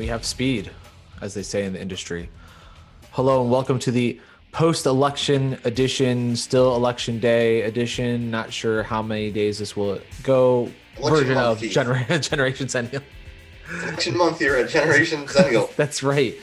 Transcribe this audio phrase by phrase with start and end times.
[0.00, 0.70] we have speed,
[1.20, 2.30] as they say in the industry.
[3.10, 4.18] Hello and welcome to the
[4.50, 8.30] post-election edition, still election day edition.
[8.30, 10.70] Not sure how many days this will go.
[10.96, 13.02] Election version of gener- Generation Centennial.
[13.82, 15.68] Election month here at Generation Centennial.
[15.76, 16.34] That's right.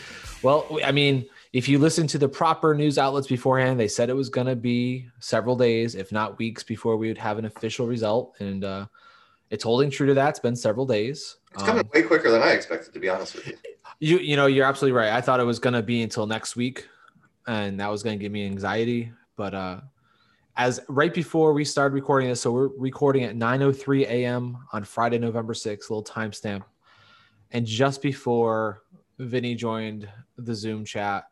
[0.43, 4.13] Well, I mean, if you listen to the proper news outlets beforehand, they said it
[4.13, 7.87] was going to be several days, if not weeks, before we would have an official
[7.87, 8.85] result, and uh,
[9.49, 10.29] it's holding true to that.
[10.29, 11.37] It's been several days.
[11.53, 13.57] It's coming Um, way quicker than I expected, to be honest with you.
[13.99, 15.11] You you know you're absolutely right.
[15.11, 16.87] I thought it was gonna be until next week,
[17.47, 19.11] and that was gonna give me anxiety.
[19.35, 19.81] But uh,
[20.55, 24.57] as right before we started recording this, so we're recording at 9:03 a.m.
[24.73, 26.63] on Friday, November 6th, little timestamp,
[27.51, 28.83] and just before
[29.17, 30.07] Vinny joined
[30.37, 31.25] the Zoom chat,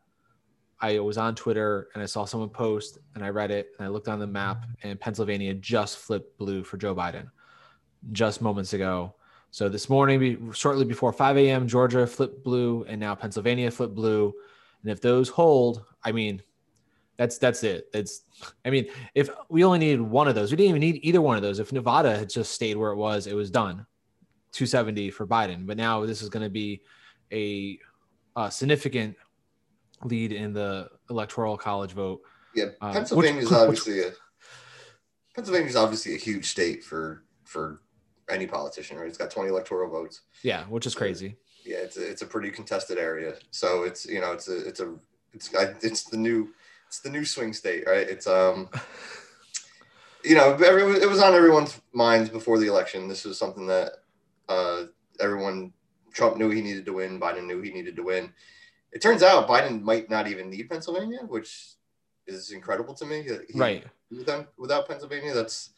[0.80, 3.90] I was on Twitter and I saw someone post, and I read it, and I
[3.90, 7.30] looked on the map, and Pennsylvania just flipped blue for Joe Biden,
[8.12, 9.14] just moments ago.
[9.50, 14.34] So this morning, shortly before 5 a.m., Georgia flipped blue, and now Pennsylvania flipped blue.
[14.82, 16.42] And if those hold, I mean,
[17.16, 17.88] that's that's it.
[17.94, 18.22] It's,
[18.64, 21.36] I mean, if we only needed one of those, we didn't even need either one
[21.36, 21.58] of those.
[21.58, 23.86] If Nevada had just stayed where it was, it was done,
[24.52, 25.66] 270 for Biden.
[25.66, 26.82] But now this is going to be
[27.32, 27.78] a,
[28.36, 29.16] a significant
[30.04, 32.20] lead in the electoral college vote.
[32.54, 34.10] Yeah, Uh, Pennsylvania's which- which- obviously a
[35.34, 37.80] Pennsylvania's obviously a huge state for for
[38.28, 39.06] any politician, right?
[39.08, 40.22] It's got 20 electoral votes.
[40.42, 41.36] Yeah, which is crazy.
[41.64, 43.34] Yeah, it's a, it's a pretty contested area.
[43.50, 44.94] So it's you know it's a it's a
[45.32, 46.48] it's I- it's the new
[46.86, 48.08] it's the new swing state, right?
[48.08, 48.68] It's um
[50.24, 53.08] you know every, it was on everyone's minds before the election.
[53.08, 53.92] This was something that
[54.48, 54.84] uh,
[55.20, 55.72] everyone
[56.12, 57.20] Trump knew he needed to win.
[57.20, 58.32] Biden knew he needed to win.
[58.92, 61.74] It turns out Biden might not even need Pennsylvania, which
[62.26, 63.22] is incredible to me.
[63.22, 63.84] he- Right.
[64.10, 65.70] Without, without Pennsylvania, that's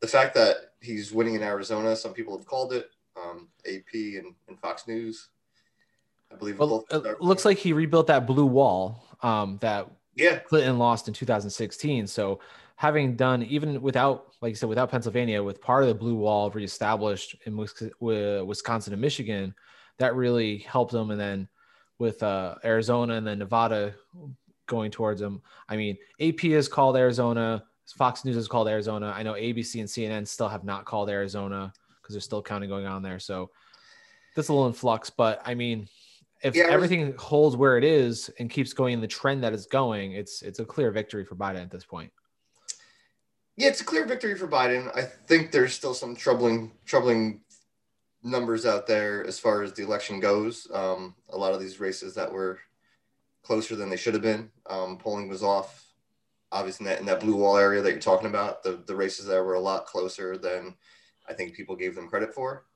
[0.00, 1.96] the fact that he's winning in Arizona.
[1.96, 5.28] Some people have called it um, AP and, and Fox News.
[6.30, 6.58] I believe.
[6.58, 11.14] Well, it looks like he rebuilt that blue wall um, that yeah, Clinton lost in
[11.14, 12.06] 2016.
[12.06, 12.40] So
[12.76, 16.50] having done even without, like you said, without Pennsylvania, with part of the blue wall
[16.50, 19.54] reestablished in Wisconsin and Michigan,
[19.98, 21.10] that really helped them.
[21.10, 21.48] And then
[21.98, 23.94] with uh, Arizona and then Nevada
[24.66, 27.64] going towards them, I mean, AP has called Arizona,
[27.96, 29.12] Fox News has called Arizona.
[29.14, 32.86] I know ABC and CNN still have not called Arizona because there's still counting going
[32.86, 33.18] on there.
[33.18, 33.50] So
[34.34, 35.10] that's a little in flux.
[35.10, 35.88] But I mean,
[36.42, 39.66] if Yeah, everything holds where it is and keeps going in the trend that it's
[39.66, 42.12] going, it's it's a clear victory for Biden at this point.
[43.56, 44.90] yeah, it's a clear victory for Biden.
[44.96, 47.42] I think there's still some troubling troubling
[48.24, 50.68] numbers out there as far as the election goes.
[50.72, 52.60] Um, a lot of these races that were
[53.42, 54.50] closer than they should have been.
[54.68, 55.91] Um, polling was off.
[56.52, 59.26] Obviously, in that, in that blue wall area that you're talking about, the, the races
[59.26, 60.76] there were a lot closer than
[61.28, 62.66] I think people gave them credit for.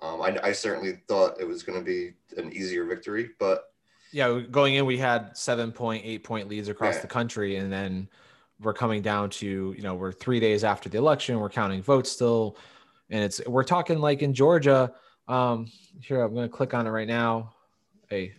[0.00, 3.64] Um, I, I certainly thought it was going to be an easier victory, but
[4.12, 7.02] Yeah, going in, we had seven point, eight point leads across Yeah.
[7.02, 8.08] the country, and then
[8.60, 12.12] we're coming down to you know we're three days after the election, we're counting votes
[12.12, 12.56] still,
[13.10, 14.92] and it's we're talking like in Georgia.
[15.28, 15.66] Um,
[16.00, 17.54] here I'm going to click on it right now.
[18.08, 18.34] Hey,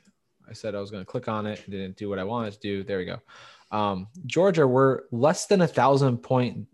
[0.49, 2.59] I said I was going to click on it, didn't do what I wanted to
[2.59, 2.83] do.
[2.83, 3.19] There we go.
[3.71, 6.67] Um, Georgia, we're less than a thousand point,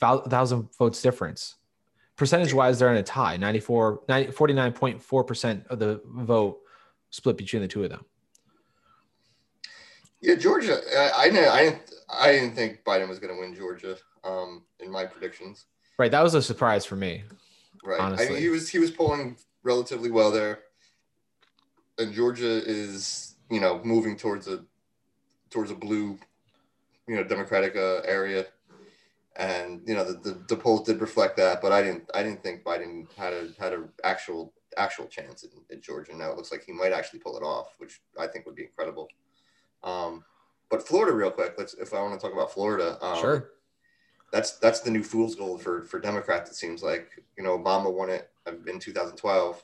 [0.00, 1.56] thou- thousand votes difference.
[2.16, 6.60] Percentage wise, they're in a tie 94, 90, 49.4% of the vote
[7.10, 8.04] split between the two of them.
[10.20, 10.78] Yeah, Georgia.
[10.96, 14.62] I I, know, I didn't I didn't think Biden was going to win Georgia um,
[14.78, 15.66] in my predictions.
[15.98, 16.10] Right.
[16.10, 17.24] That was a surprise for me.
[17.84, 18.00] Right.
[18.00, 20.60] I mean, he was he was polling relatively well there,
[21.98, 24.64] and Georgia is you know moving towards a
[25.50, 26.18] towards a blue,
[27.08, 28.46] you know, Democratic uh, area,
[29.36, 31.60] and you know the, the the polls did reflect that.
[31.60, 35.50] But I didn't I didn't think Biden had a had an actual actual chance in,
[35.70, 36.16] in Georgia.
[36.16, 38.64] Now it looks like he might actually pull it off, which I think would be
[38.64, 39.08] incredible.
[39.82, 40.24] Um,
[40.70, 41.54] but Florida, real quick.
[41.58, 42.98] Let's if I want to talk about Florida.
[43.04, 43.50] Um, sure.
[44.32, 46.50] that's that's the new fool's gold for for Democrats.
[46.50, 49.62] It seems like you know Obama won it in 2012,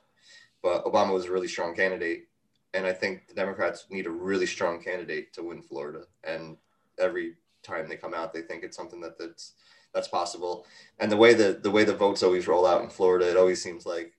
[0.63, 2.29] but Obama was a really strong candidate,
[2.75, 6.05] and I think the Democrats need a really strong candidate to win Florida.
[6.25, 6.57] And
[6.99, 9.53] every time they come out, they think it's something that that's
[9.95, 10.67] that's possible.
[10.99, 13.63] And the way the the way the votes always roll out in Florida, it always
[13.63, 14.13] seems like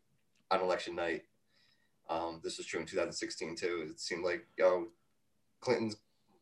[0.51, 1.23] on election night.
[2.09, 3.87] Um, this was true in 2016 too.
[3.89, 4.87] It seemed like know,
[5.61, 5.97] Clinton's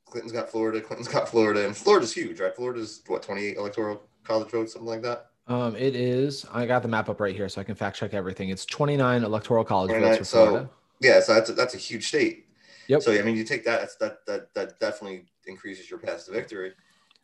[0.05, 2.55] Clinton's got Florida, Clinton's got Florida, and Florida's huge, right?
[2.55, 5.27] Florida's what 28 electoral college votes, something like that.
[5.47, 6.45] Um, it is.
[6.51, 8.49] I got the map up right here, so I can fact check everything.
[8.49, 10.69] It's 29 electoral college 29, votes for so- Florida.
[10.99, 12.47] Yeah, so that's a, that's a huge state.
[12.87, 13.01] Yep.
[13.03, 16.31] So I mean, you take that, that's, that that that definitely increases your path to
[16.31, 16.73] victory.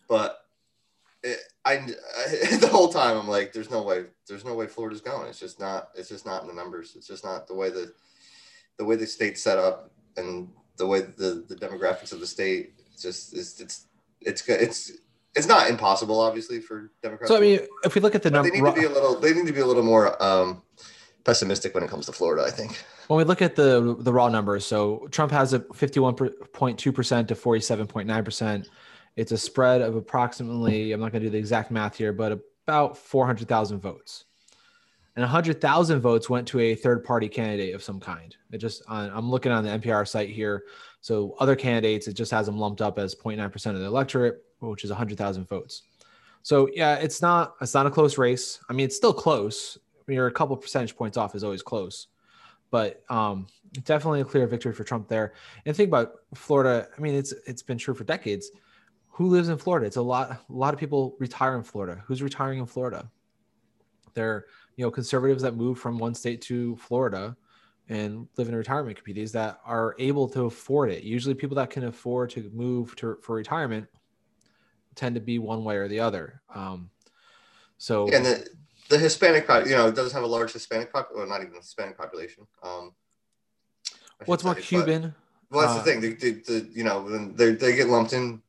[0.08, 0.40] But
[1.24, 1.78] it, I, I
[2.58, 5.28] the whole time I'm like, there's no way, there's no way Florida's going.
[5.28, 5.90] It's just not.
[5.96, 6.94] It's just not in the numbers.
[6.96, 7.94] It's just not the way that
[8.78, 12.74] the way the state's set up and the way the, the demographics of the state
[12.94, 13.88] it's just it's it's
[14.22, 14.92] it's it's
[15.36, 17.30] it's not impossible, obviously, for Democrats.
[17.30, 19.20] So I mean, if we look at the number, they need to be a little.
[19.20, 20.62] They need to be a little more um,
[21.24, 22.44] pessimistic when it comes to Florida.
[22.44, 22.84] I think.
[23.08, 26.80] When we look at the the raw numbers, so Trump has a fifty one point
[26.80, 28.70] two percent to forty seven point nine percent.
[29.16, 30.92] It's a spread of approximately.
[30.92, 34.26] I'm not going to do the exact math here, but about four hundred thousand votes
[35.16, 38.36] and 100,000 votes went to a third party candidate of some kind.
[38.52, 40.64] It just, uh, I'm looking on the NPR site here.
[41.02, 44.84] So other candidates, it just has them lumped up as 0.9% of the electorate, which
[44.84, 45.84] is 100,000 votes.
[46.42, 48.60] So yeah, it's not, it's not a close race.
[48.70, 49.78] I mean, it's still close.
[50.08, 52.08] You're a couple percentage points off is always close,
[52.72, 53.48] but um,
[53.84, 55.34] definitely a clear victory for Trump there.
[55.66, 56.88] And think about Florida.
[56.98, 58.52] I mean, it's, it's been true for decades.
[59.10, 59.86] Who lives in Florida?
[59.86, 62.04] It's a lot, a lot of people retire in Florida.
[62.06, 63.10] Who's retiring in Florida?
[64.14, 64.46] They're,
[64.76, 67.36] you know conservatives that move from one state to Florida
[67.90, 71.04] and live in retirement communities that are able to afford it.
[71.04, 73.88] Usually, people that can afford to move to for retirement
[74.96, 76.42] tend to be one way or the other.
[76.54, 76.90] Um,
[77.78, 78.48] so, yeah, and the,
[78.94, 81.98] the Hispanic, you know, it does have a large Hispanic population, well, not even Hispanic
[81.98, 82.46] population.
[82.62, 82.94] Um,
[84.26, 85.14] what's more Cuban?
[85.50, 86.02] But, well, that's uh, the thing.
[86.02, 88.42] They, they, they, you know, they they get lumped in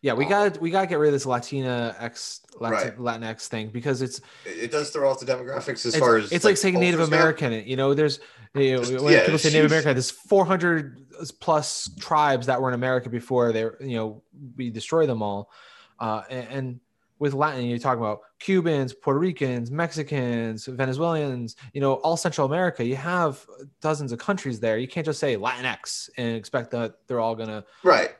[0.00, 3.20] yeah, we got we got to get rid of this Latina X Latin, right.
[3.20, 6.52] Latinx thing because it's it does throw off the demographics as far as it's like,
[6.52, 7.52] like saying Native American.
[7.52, 8.20] You know, there's
[8.54, 11.04] you know, Just, when yeah, people say Native American, there's 400
[11.40, 14.22] plus tribes that were in America before they you know
[14.56, 15.50] we destroy them all,
[15.98, 16.80] uh, and, and
[17.18, 22.84] with Latin, you're talking about Cubans, Puerto Ricans, Mexicans, Venezuelans, you know, all Central America.
[22.84, 23.44] You have
[23.80, 24.78] dozens of countries there.
[24.78, 28.14] You can't just say Latinx and expect that they're all gonna right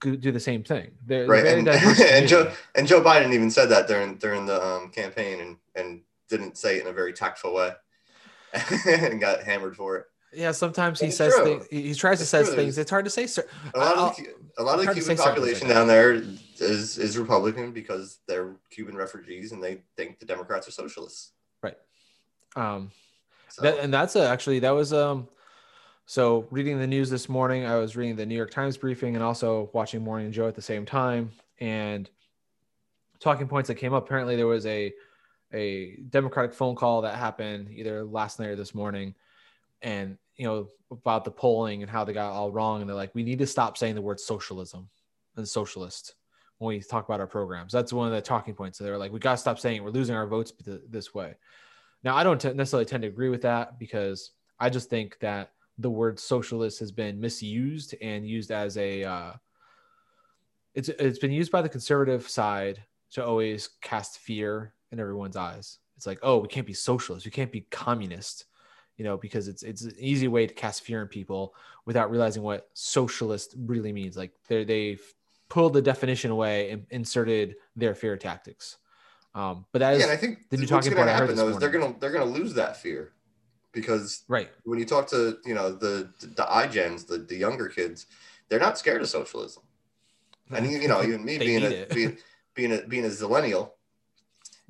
[0.00, 0.92] do the same thing.
[1.04, 4.90] They're, right, and, and Joe and Joe Biden even said that during during the um,
[4.90, 7.72] campaign, and and didn't say it in a very tactful way,
[8.86, 10.06] and got hammered for it.
[10.34, 11.44] Yeah, sometimes he says true.
[11.44, 11.66] things.
[11.70, 12.78] He tries to say things.
[12.78, 13.26] It's hard to say.
[13.26, 16.12] Sir, a lot of the, a lot of the Cuban population down there
[16.58, 21.32] is is Republican because they're Cuban refugees and they think the Democrats are socialists.
[21.62, 21.76] Right.
[22.56, 22.90] Um,
[23.48, 23.62] so.
[23.62, 25.28] that, and that's a, actually that was um
[26.06, 29.24] so, reading the news this morning, I was reading the New York Times briefing and
[29.24, 31.32] also watching Morning Joe at the same time.
[31.60, 32.10] And
[33.20, 34.04] talking points that came up.
[34.04, 34.92] Apparently, there was a
[35.52, 39.14] a Democratic phone call that happened either last night or this morning,
[39.80, 42.80] and you know about the polling and how they got all wrong.
[42.80, 44.88] And they're like, we need to stop saying the word socialism
[45.36, 46.14] and socialist
[46.58, 47.72] when we talk about our programs.
[47.72, 48.78] That's one of the talking points.
[48.78, 49.84] So they're like, we got to stop saying it.
[49.84, 50.52] we're losing our votes
[50.88, 51.34] this way.
[52.02, 55.52] Now, I don't t- necessarily tend to agree with that because I just think that
[55.78, 59.32] the word socialist has been misused and used as a uh,
[60.74, 62.82] it's it's been used by the conservative side
[63.12, 65.78] to always cast fear in everyone's eyes.
[65.96, 68.44] It's like, oh, we can't be socialist, we can't be communist,
[68.96, 71.54] you know, because it's it's an easy way to cast fear in people
[71.84, 74.16] without realizing what socialist really means.
[74.16, 75.02] Like they they've
[75.48, 78.78] pulled the definition away and inserted their fear tactics.
[79.34, 81.58] Um, but that is yeah, I think the new talking point I heard though, is
[81.58, 83.12] they're gonna they're gonna lose that fear
[83.72, 88.06] because right when you talk to you know the the iGens, the the younger kids,
[88.48, 89.64] they're not scared of socialism.
[90.50, 92.18] And you know, even me being a, being
[92.54, 93.72] being a being a zillennial,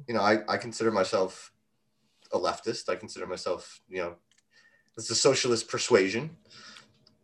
[0.08, 1.52] you know, I, I consider myself
[2.34, 2.88] a leftist.
[2.88, 4.14] I consider myself, you know,
[4.96, 6.36] it's a socialist persuasion.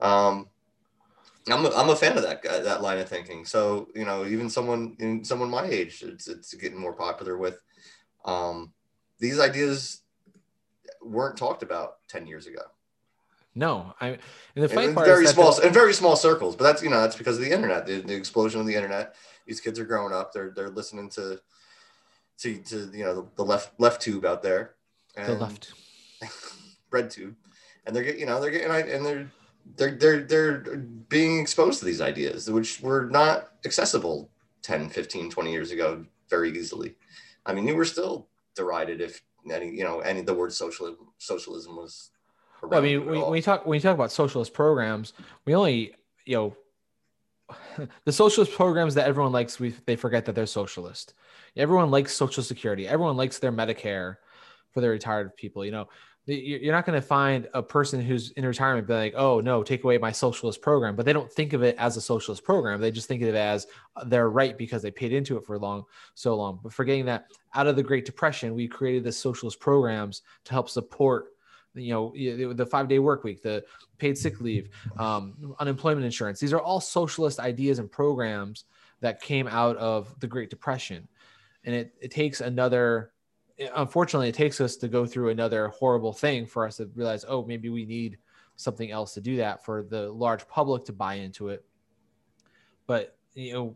[0.00, 0.48] Um,
[1.48, 3.44] I'm a, I'm a fan of that that line of thinking.
[3.44, 7.62] So you know, even someone in someone my age, it's it's getting more popular with.
[8.24, 8.72] Um,
[9.18, 10.02] these ideas
[11.02, 12.62] weren't talked about 10 years ago.
[13.54, 14.18] No, I
[14.54, 17.00] and the funny in part very small in very small circles, but that's you know
[17.00, 19.16] that's because of the internet, the, the, explosion of the internet.
[19.44, 21.40] These kids are growing up; they're they're listening to
[22.38, 24.70] to, to you know the, the left left tube out there, and
[25.16, 25.72] the left
[26.90, 27.34] bread tube,
[27.86, 29.30] and they're getting you know they're getting and they're
[29.76, 30.76] they're they're they're
[31.08, 34.30] being exposed to these ideas which were not accessible
[34.62, 36.96] 10 15 20 years ago very easily
[37.46, 38.26] i mean you were still
[38.56, 42.10] derided if any you know any the word socialism socialism was
[42.62, 45.12] well, I mean, when, when you talk when you talk about socialist programs,
[45.44, 45.94] we only
[46.26, 49.58] you know the socialist programs that everyone likes.
[49.58, 51.14] We they forget that they're socialist.
[51.56, 52.86] Everyone likes Social Security.
[52.86, 54.16] Everyone likes their Medicare
[54.72, 55.64] for the retired people.
[55.64, 55.88] You know,
[56.26, 59.84] you're not going to find a person who's in retirement be like, oh no, take
[59.84, 60.94] away my socialist program.
[60.94, 62.80] But they don't think of it as a socialist program.
[62.80, 63.66] They just think of it as
[64.06, 65.84] their right because they paid into it for long,
[66.14, 66.60] so long.
[66.62, 70.68] But forgetting that out of the Great Depression, we created the socialist programs to help
[70.68, 71.32] support,
[71.74, 73.64] you know, the five day work week, the
[73.98, 76.38] paid sick leave, um, unemployment insurance.
[76.38, 78.64] These are all socialist ideas and programs
[79.00, 81.08] that came out of the Great Depression.
[81.64, 83.12] And it, it takes another
[83.74, 87.44] unfortunately it takes us to go through another horrible thing for us to realize oh
[87.44, 88.18] maybe we need
[88.56, 91.64] something else to do that for the large public to buy into it.
[92.86, 93.74] But you know,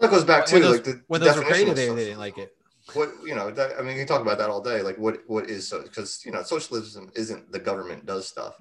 [0.00, 2.38] that goes back to those, like the, when those were created, they, they didn't like
[2.38, 2.56] it.
[2.94, 5.18] what you know that, i mean you can talk about that all day like what
[5.28, 8.60] what is so because you know socialism isn't the government does stuff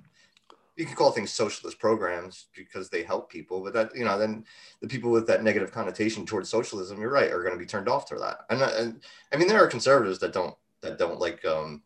[0.77, 4.45] you can call things socialist programs because they help people but that you know then
[4.81, 7.89] the people with that negative connotation towards socialism you're right are going to be turned
[7.89, 8.39] off to that.
[8.49, 9.01] And, and
[9.33, 11.83] i mean there are conservatives that don't that don't like um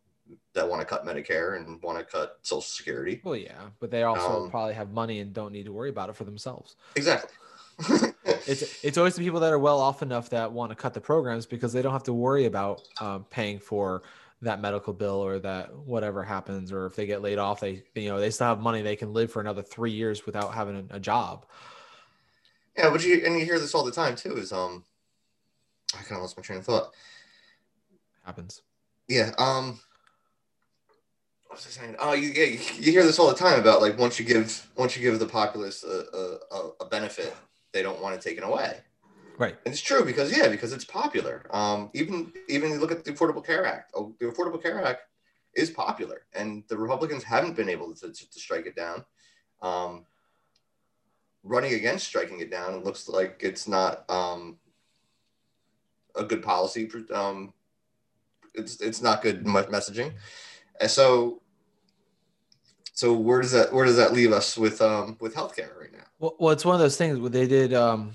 [0.54, 3.22] that want to cut medicare and want to cut social security.
[3.24, 6.10] Well, yeah, but they also Um, probably have money and don't need to worry about
[6.10, 6.76] it for themselves.
[6.96, 7.32] exactly.
[8.48, 11.02] It's it's always the people that are well off enough that want to cut the
[11.02, 14.02] programs because they don't have to worry about um, paying for
[14.42, 18.10] that medical bill or that whatever happens or if they get laid off they you
[18.10, 21.00] know they still have money they can live for another three years without having a,
[21.00, 21.46] job
[22.78, 24.84] yeah but you and you hear this all the time too is um
[25.94, 26.94] i kind of lost my train of thought
[28.24, 28.62] happens
[29.08, 29.32] Yeah.
[29.38, 29.80] Um.
[31.48, 31.96] What was I saying?
[32.00, 34.98] Oh, you, yeah, you, hear this all the time about like once you give once
[34.98, 37.36] you give the populace a, a, a- benefit,
[37.72, 38.80] they don't want to take it taken away.
[39.38, 41.46] Right And it's true because yeah, because it's popular.
[41.52, 41.90] Um.
[41.94, 43.92] Even even you look at the Affordable Care Act.
[43.96, 45.02] Oh, the Affordable Care Act
[45.54, 49.06] is popular, and the Republicans haven't been able to, to, to strike it down.
[49.62, 50.06] Um.
[51.44, 54.58] Running against striking it down, it looks like it's not um,
[56.16, 56.90] a good policy.
[57.14, 57.54] Um,
[58.56, 60.14] it's it's not good messaging,
[60.82, 61.44] and so
[62.94, 66.06] so where does that where does that leave us with um with healthcare right now?
[66.20, 68.14] well, well it's one of those things where they did um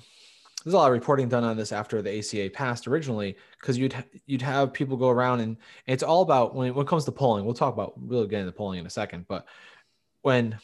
[0.63, 3.95] there's a lot of reporting done on this after the ACA passed originally because you'd
[4.27, 7.13] you'd have people go around and, it's all about when it, when it comes to
[7.13, 7.45] polling.
[7.45, 9.47] We'll talk about we'll get into polling in a second, but
[10.23, 10.59] when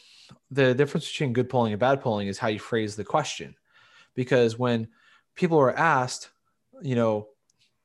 [0.51, 3.55] the difference between good polling and bad polling is how you phrase the question,
[4.13, 4.87] because when
[5.35, 6.29] people are asked,
[6.81, 7.29] you know,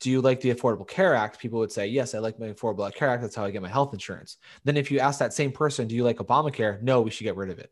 [0.00, 1.38] do you like the Affordable Care Act?
[1.38, 3.22] People would say, yes, I like my Affordable Care Act.
[3.22, 4.38] That's how I get my health insurance.
[4.64, 6.82] Then if you ask that same person, do you like Obamacare?
[6.82, 7.70] No, we should get rid of it.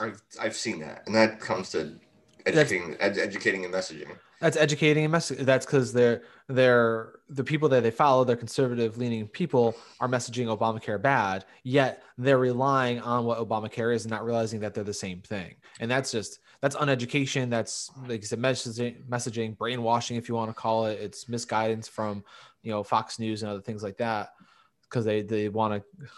[0.00, 1.98] I've I've seen that, and that comes to
[2.46, 4.10] educating ed- educating and messaging.
[4.40, 5.44] That's educating and messaging.
[5.44, 10.46] That's because they're they're the people that they follow, they're conservative leaning people, are messaging
[10.46, 11.44] Obamacare bad.
[11.62, 15.54] Yet they're relying on what Obamacare is and not realizing that they're the same thing.
[15.80, 17.50] And that's just that's uneducation.
[17.50, 20.98] That's like you said, messaging, messaging, brainwashing, if you want to call it.
[21.00, 22.24] It's misguidance from
[22.62, 24.30] you know Fox News and other things like that
[24.82, 26.08] because they they want to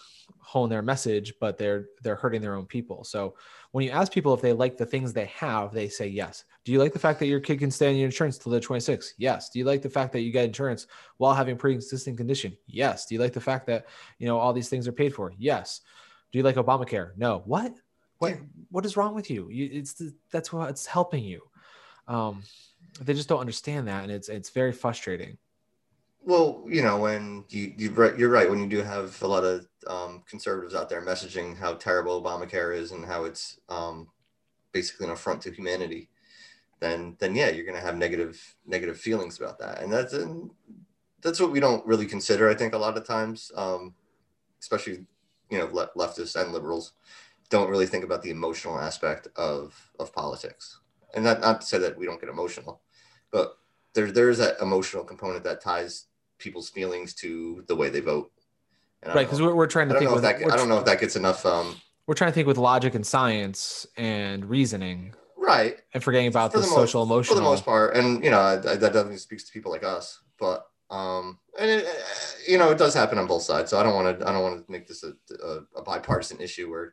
[0.44, 3.02] hone their message, but they're they're hurting their own people.
[3.02, 3.34] So
[3.72, 6.44] when you ask people if they like the things they have, they say yes.
[6.64, 8.60] Do you like the fact that your kid can stay on your insurance till they're
[8.60, 9.14] 26?
[9.18, 9.50] Yes.
[9.50, 10.86] Do you like the fact that you get insurance
[11.16, 12.56] while having pre-existing condition?
[12.66, 13.06] Yes.
[13.06, 13.86] Do you like the fact that
[14.18, 15.32] you know all these things are paid for?
[15.38, 15.80] Yes.
[16.30, 17.16] Do you like Obamacare?
[17.16, 17.42] No.
[17.46, 17.74] What?
[18.18, 18.34] What?
[18.70, 19.48] What is wrong with you?
[19.50, 21.40] you it's the, that's what it's helping you.
[22.06, 22.42] Um,
[23.00, 25.38] they just don't understand that, and it's it's very frustrating.
[26.26, 28.48] Well, you know, when you you you're right.
[28.48, 32.74] When you do have a lot of um, conservatives out there messaging how terrible Obamacare
[32.76, 34.08] is and how it's um,
[34.72, 36.10] basically an affront to humanity,
[36.80, 40.50] then then yeah, you're going to have negative negative feelings about that, and that's and
[41.22, 42.48] that's what we don't really consider.
[42.50, 43.94] I think a lot of times, um,
[44.60, 45.06] especially
[45.50, 46.92] you know le- leftists and liberals,
[47.50, 50.80] don't really think about the emotional aspect of of politics,
[51.14, 52.82] and not not to say that we don't get emotional,
[53.32, 53.58] but
[53.94, 56.06] there there is that emotional component that ties
[56.38, 58.30] people's feelings to the way they vote.
[59.02, 59.26] And Right?
[59.26, 61.16] Because we're, we're trying to don't think with that I don't know if that gets
[61.16, 61.44] enough.
[61.44, 61.76] Um,
[62.06, 65.76] we're trying to think with logic and science and reasoning, right.
[65.94, 67.36] and forgetting about For the, the most- social emotional.
[67.36, 69.84] for the most part, and you know I, I- that definitely speaks to people like
[69.84, 70.20] us.
[70.38, 71.86] But um, and it,
[72.46, 73.70] you know it does happen on both sides.
[73.70, 75.12] So I don't want to I don't want to make this a,
[75.42, 76.92] a, a bipartisan issue where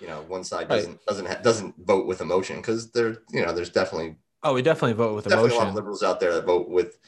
[0.00, 0.76] you know one side Right.
[0.76, 4.62] doesn't doesn't ha- doesn't vote with emotion because there you know there's definitely oh, we
[4.62, 6.98] definitely vote with definitely a lot of liberals out there that vote with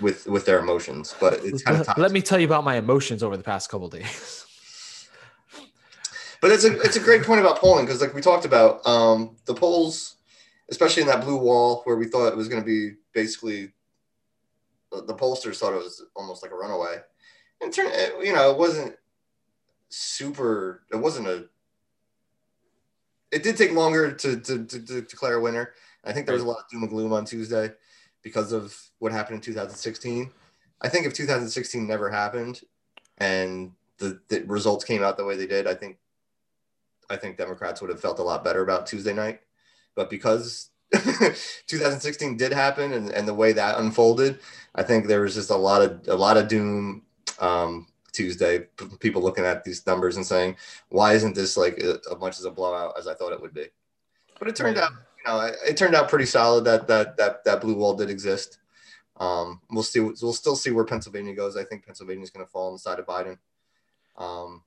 [0.00, 2.76] with with their emotions, but it's kind of Let, let me tell you about my
[2.76, 4.46] emotions over the past couple days.
[6.40, 9.36] But it's a it's a great point about polling because like we talked about um,
[9.44, 10.16] the polls,
[10.70, 13.72] especially in that blue wall where we thought it was going to be basically
[14.90, 16.96] the, the pollsters thought it was almost like a runaway.
[17.60, 18.96] And turn it- you know it wasn't
[19.90, 20.84] super.
[20.90, 21.44] It wasn't a.
[23.30, 25.74] It did take longer to to, to, to declare a winner.
[26.04, 27.70] I think there was a lot of doom and gloom on Tuesday
[28.22, 30.30] because of what happened in 2016.
[30.80, 32.62] I think if 2016 never happened
[33.18, 35.98] and the, the results came out the way they did, I think
[37.10, 39.40] I think Democrats would have felt a lot better about Tuesday night.
[39.96, 44.38] But because 2016 did happen and, and the way that unfolded,
[44.74, 47.02] I think there was just a lot of a lot of doom
[47.40, 48.66] um, Tuesday.
[49.00, 50.56] People looking at these numbers and saying,
[50.88, 53.66] "Why isn't this like as much as a blowout as I thought it would be?"
[54.38, 54.92] But it turned out,
[55.24, 58.58] you know, it, turned out pretty solid that that that that blue wall did exist.
[59.18, 60.00] Um, we'll see.
[60.00, 61.56] We'll still see where Pennsylvania goes.
[61.56, 63.38] I think Pennsylvania is going to fall on the side of Biden.
[64.16, 64.62] Um,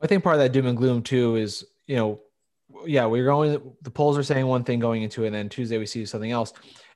[0.00, 2.20] I think part of that doom and gloom too is, you know,
[2.84, 5.78] yeah, we're going, the polls are saying one thing going into it, and then Tuesday
[5.78, 6.52] we see something else.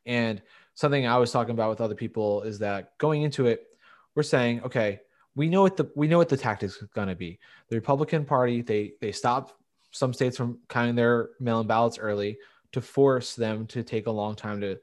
[0.07, 0.43] And
[0.75, 3.67] something I was talking about with other people is that going into it,
[4.15, 5.01] we're saying, okay,
[5.35, 7.39] we know what the we know what the tactics is going to be.
[7.69, 9.59] The Republican Party they they stop
[9.93, 12.39] some states from counting their mail-in ballots early
[12.73, 14.79] to force them to take a long time to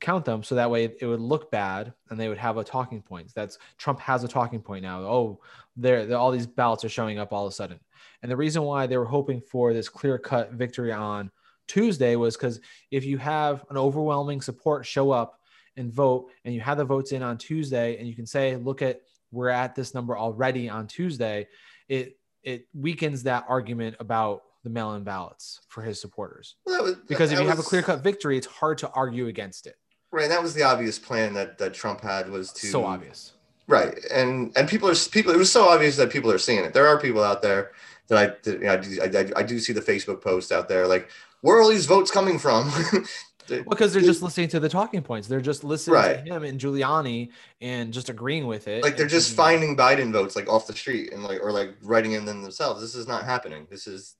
[0.00, 0.42] count them.
[0.42, 3.32] So that way it would look bad and they would have a talking point.
[3.34, 5.00] That's trump has a talking point now.
[5.00, 5.40] Oh
[5.76, 7.80] there all these ballots are showing up all of a sudden.
[8.22, 11.30] And the reason why they were hoping for this clear cut victory on
[11.66, 15.40] tuesday was because if you have an overwhelming support show up
[15.76, 18.82] and vote and you have the votes in on tuesday and you can say look
[18.82, 19.00] at
[19.32, 21.46] we're at this number already on tuesday
[21.88, 26.56] it it weakens that argument about the mail-in ballots for his supporters.
[26.64, 29.66] Well, was, because if you was, have a clear-cut victory, it's hard to argue against
[29.66, 29.76] it.
[30.10, 33.32] Right, that was the obvious plan that that Trump had was to so obvious.
[33.66, 35.32] Right, and and people are people.
[35.32, 36.72] It was so obvious that people are seeing it.
[36.72, 37.72] There are people out there
[38.08, 40.68] that I that, you know, I, do, I, I do see the Facebook post out
[40.68, 41.08] there like
[41.40, 42.70] where are all these votes coming from?
[43.48, 45.28] because they're just listening to the talking points.
[45.28, 46.24] They're just listening right.
[46.24, 48.82] to him and Giuliani and just agreeing with it.
[48.82, 52.12] Like they're just finding Biden votes like off the street and like or like writing
[52.12, 52.80] in them themselves.
[52.80, 53.66] This is not happening.
[53.70, 54.16] This is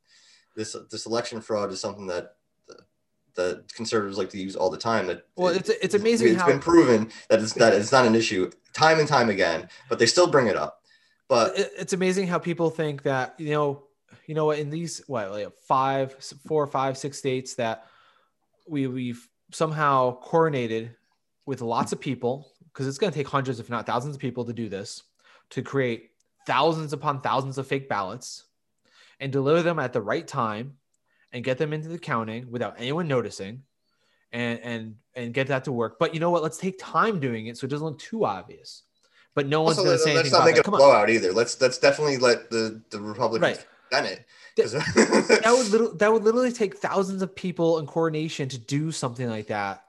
[0.57, 2.37] this this election fraud is something that
[3.35, 5.07] the conservatives like to use all the time.
[5.07, 6.29] That well, it's it's amazing.
[6.29, 6.47] It's how...
[6.47, 10.07] been proven that it's that it's not an issue time and time again, but they
[10.07, 10.81] still bring it up.
[11.29, 13.85] But it's amazing how people think that you know,
[14.27, 16.15] you know, in these what like five,
[16.47, 17.87] four, five, six states that
[18.67, 20.95] we we've somehow coordinated
[21.47, 24.45] with lots of people because it's going to take hundreds, if not thousands, of people
[24.45, 25.03] to do this
[25.51, 26.11] to create
[26.47, 28.45] thousands upon thousands of fake ballots
[29.21, 30.75] and deliver them at the right time
[31.33, 33.63] and get them into the counting without anyone noticing
[34.33, 35.99] and and and get that to work.
[35.99, 36.43] But you know what?
[36.43, 38.83] Let's take time doing it so it doesn't look too obvious.
[39.35, 40.41] But no one's going to say let's anything.
[40.41, 41.33] Let's not make a blowout either.
[41.33, 44.05] Let's let's definitely let the the Republicans right.
[44.07, 44.27] it.
[44.57, 48.93] That, that would little, that would literally take thousands of people in coordination to do
[48.93, 49.85] something like that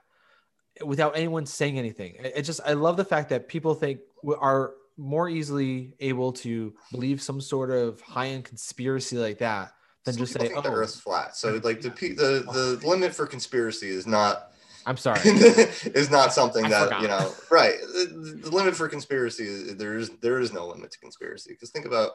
[0.84, 2.16] without anyone saying anything.
[2.18, 4.00] It just I love the fact that people think
[4.38, 9.72] are more easily able to believe some sort of high end conspiracy like that
[10.04, 13.26] than some just say, "Oh, the Earth's flat." So like the the the limit for
[13.26, 14.52] conspiracy is not.
[14.88, 15.18] I'm sorry.
[15.24, 17.02] is not something I that forgot.
[17.02, 17.32] you know.
[17.50, 17.74] Right.
[17.80, 21.70] The, the, limit for conspiracy is there is there is no limit to conspiracy because
[21.70, 22.12] think about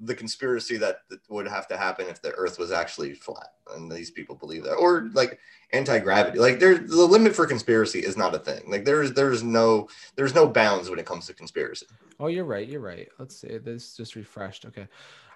[0.00, 4.10] the conspiracy that, would have to happen if the Earth was actually flat, and these
[4.10, 5.38] people believe that, or like
[5.72, 6.38] anti-gravity.
[6.38, 8.62] Like there's the limit for conspiracy is not a thing.
[8.68, 11.86] Like there's there's no there's no bounds when it comes to conspiracy.
[12.18, 13.08] Oh you're right you're right.
[13.18, 14.88] Let's see this just refreshed okay.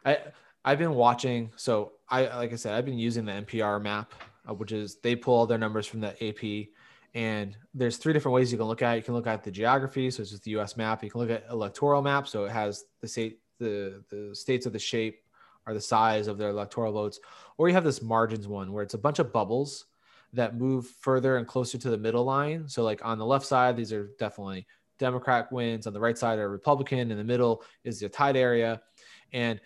[0.04, 0.18] I
[0.64, 4.12] i've been watching so i like i said i've been using the npr map
[4.48, 6.68] uh, which is they pull all their numbers from the ap
[7.16, 8.96] and there's three different ways you can look at it.
[8.98, 11.02] you can look at the geography so it's just the us map.
[11.02, 14.72] You can look at electoral map so it has the state the the states of
[14.72, 15.22] the shape
[15.66, 17.18] or the size of their electoral votes
[17.58, 19.86] or you have this margins one where it's a bunch of bubbles
[20.32, 22.68] that move further and closer to the middle line.
[22.68, 24.66] So, like on the left side, these are definitely
[24.98, 25.86] Democrat wins.
[25.86, 27.10] On the right side are Republican.
[27.10, 28.82] In the middle is the tied area.
[29.32, 29.60] And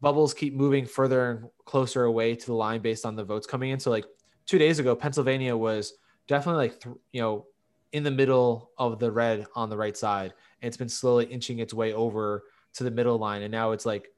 [0.00, 3.70] bubbles keep moving further and closer away to the line based on the votes coming
[3.70, 3.80] in.
[3.80, 4.06] So, like
[4.46, 5.94] two days ago, Pennsylvania was
[6.26, 7.46] definitely like, th- you know,
[7.92, 10.32] in the middle of the red on the right side.
[10.60, 12.44] And it's been slowly inching its way over
[12.76, 13.42] to the middle line.
[13.42, 14.08] And now it's like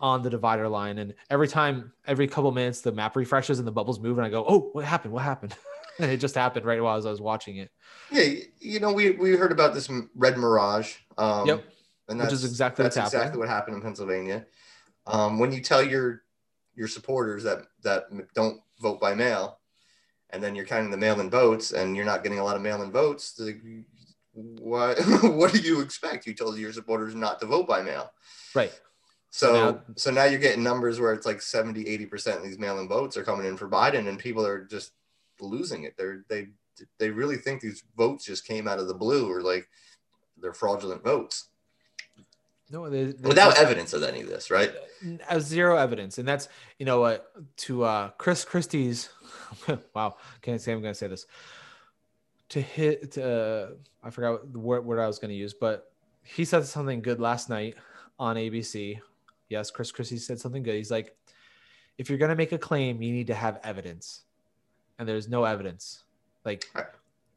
[0.00, 0.98] on the divider line.
[0.98, 4.30] And every time, every couple minutes, the map refreshes and the bubbles move, and I
[4.30, 5.12] go, "Oh, what happened?
[5.12, 5.54] What happened?"
[5.98, 7.70] and it just happened right while I was watching it.
[8.10, 10.96] Yeah, you know, we we heard about this red mirage.
[11.18, 11.64] Um, yep.
[12.08, 13.38] And that's, Which is exactly that's exactly happening.
[13.38, 14.46] what happened in Pennsylvania.
[15.06, 16.22] Um, when you tell your
[16.74, 19.60] your supporters that that don't vote by mail,
[20.30, 22.90] and then you're counting the mail-in votes, and you're not getting a lot of mail-in
[22.90, 23.38] votes,
[24.32, 26.26] what what do you expect?
[26.26, 28.12] You told your supporters not to vote by mail,
[28.54, 28.72] right?
[29.30, 32.88] So now, so now you're getting numbers where it's like 70, 80% of these mail-in
[32.88, 34.90] votes are coming in for Biden and people are just
[35.40, 35.94] losing it.
[35.96, 36.48] They're they
[36.98, 39.68] they really think these votes just came out of the blue or like
[40.36, 41.48] they're fraudulent votes.
[42.72, 44.72] No, they, without evidence of any of this, right?
[45.28, 49.08] Uh, zero evidence, and that's you know what to uh, Chris Christie's.
[49.94, 51.26] wow, can't say I'm going to say this.
[52.50, 53.68] To hit, uh,
[54.02, 57.48] I forgot what word I was going to use, but he said something good last
[57.48, 57.76] night
[58.18, 59.00] on ABC
[59.50, 60.76] Yes, Chris Christie said something good.
[60.76, 61.14] He's like,
[61.98, 64.22] if you're gonna make a claim, you need to have evidence,
[64.98, 66.04] and there's no evidence.
[66.44, 66.64] Like,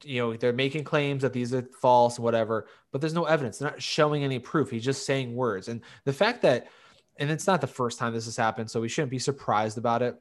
[0.03, 3.57] you know, they're making claims that these are false, whatever, but there's no evidence.
[3.57, 4.69] They're not showing any proof.
[4.69, 6.67] He's just saying words, and the fact that,
[7.17, 10.03] and it's not the first time this has happened, so we shouldn't be surprised about
[10.03, 10.15] it.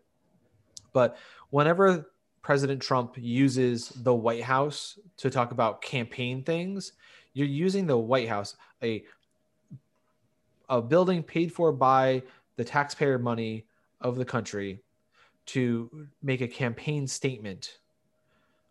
[0.94, 1.18] But
[1.50, 2.10] whenever
[2.42, 6.92] President Trump uses the White House to talk about campaign things,
[7.32, 9.04] you're using the White House, a
[10.68, 12.22] a building paid for by
[12.56, 13.66] the taxpayer money
[14.00, 14.80] of the country
[15.44, 17.78] to make a campaign statement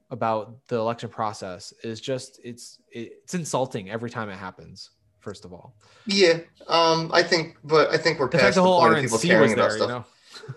[0.10, 5.54] about the election process is just it's it's insulting every time it happens first of
[5.54, 5.74] all
[6.06, 8.96] Yeah, um, I think, but I think we're the fact past the the, whole point
[8.96, 9.88] of people RNC caring was about there stuff.
[9.88, 10.06] you know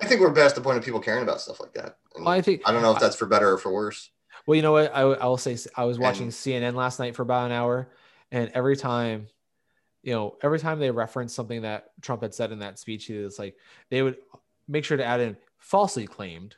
[0.01, 1.99] I think we're past the point of people caring about stuff like that.
[2.17, 4.11] Well, I think I don't know if that's for better or for worse.
[4.47, 4.95] Well, you know what?
[4.95, 7.89] I, I will say I was watching And- CNN last night for about an hour,
[8.31, 9.27] and every time,
[10.03, 13.39] you know, every time they reference something that Trump had said in that speech, it's
[13.39, 13.57] like
[13.91, 14.17] they would
[14.69, 16.57] make sure to add in falsely claimed.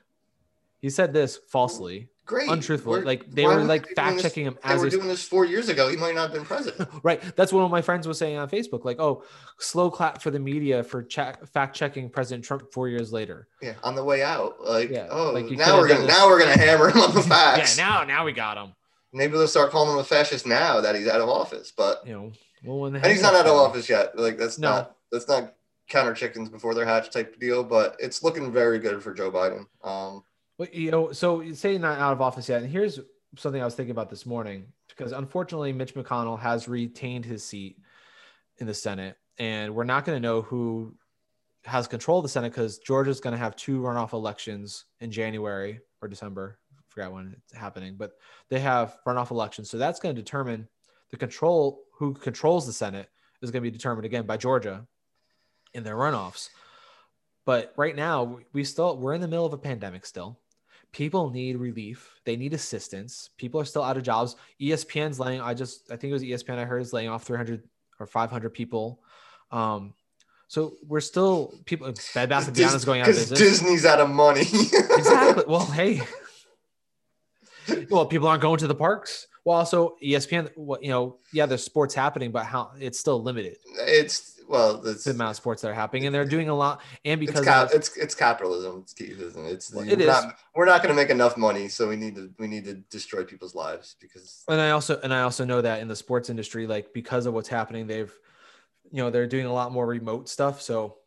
[0.80, 2.92] He said this falsely, Great, untruthful.
[2.92, 5.44] We're- Like they were like they fact checking him They as were doing this four
[5.44, 5.88] years ago.
[5.88, 6.88] He might not have been president.
[7.04, 7.22] right.
[7.36, 8.84] That's what one of my friends was saying on Facebook.
[8.84, 9.22] Like, oh,
[9.60, 13.46] slow clap for the media for check, fact checking President Trump four years later.
[13.62, 16.40] Yeah, on the way out, like, Yeah, oh, like now we're gonna this- now we're
[16.40, 17.78] gonna hammer him on the facts.
[17.78, 18.74] Yeah, now now we got him.
[19.12, 21.72] Maybe they'll start calling him a fascist now that he's out of office.
[21.74, 22.32] But You know,
[22.64, 24.18] well, when and he's not out of office yet.
[24.18, 24.70] Like that's No.
[24.70, 25.54] not that's not
[25.88, 27.62] counter chickens before they're hatched type deal.
[27.62, 29.66] But it's looking very good for Joe Biden.
[29.84, 30.24] Um,
[30.58, 32.98] Well, you know, so you say not out of office yet, and here's
[33.36, 37.78] something I was thinking about this morning because unfortunately, Mitch McConnell has retained his seat
[38.58, 40.94] in the Senate, and we're not going to know who
[41.64, 45.80] has control of the Senate because Georgia's going to have two runoff elections in January
[46.00, 46.58] or December.
[46.72, 48.12] I forgot when it's happening, but
[48.48, 50.68] they have runoff elections, so that's going to determine
[51.10, 51.82] the control.
[51.98, 53.10] Who controls the Senate
[53.42, 54.86] is going to be determined again by Georgia
[55.74, 56.48] in their runoffs.
[57.44, 60.38] But right now, we still we're in the middle of a pandemic still
[60.92, 62.14] people need relief.
[62.24, 63.30] They need assistance.
[63.36, 64.36] People are still out of jobs.
[64.60, 67.62] Espn's laying i just i think it was espn i heard is laying off 300
[68.00, 69.00] or 500 people.
[69.50, 69.94] Um
[70.48, 73.60] so we're still people bed bath and beyond is going out of because business.
[73.60, 74.40] Disney's out of money.
[74.90, 75.44] exactly.
[75.46, 76.00] Well hey.
[77.90, 79.26] Well people aren't going to the parks.
[79.44, 83.56] Well also espn what you know yeah there's sports happening but how it's still limited.
[83.74, 86.80] It's well, it's the amount of sports that are happening and they're doing a lot
[87.04, 88.82] and it's, because cap, of, it's it's capitalism.
[88.82, 89.50] It's isn't it?
[89.50, 90.06] It's Well, we're it is.
[90.06, 92.74] Not, we're not going to make enough money, so we need to we need to
[92.74, 96.30] destroy people's lives because and I also and I also know that in the sports
[96.30, 98.12] industry, like because of what's happening, they've
[98.90, 100.60] you know they're doing a lot more remote stuff.
[100.62, 100.98] So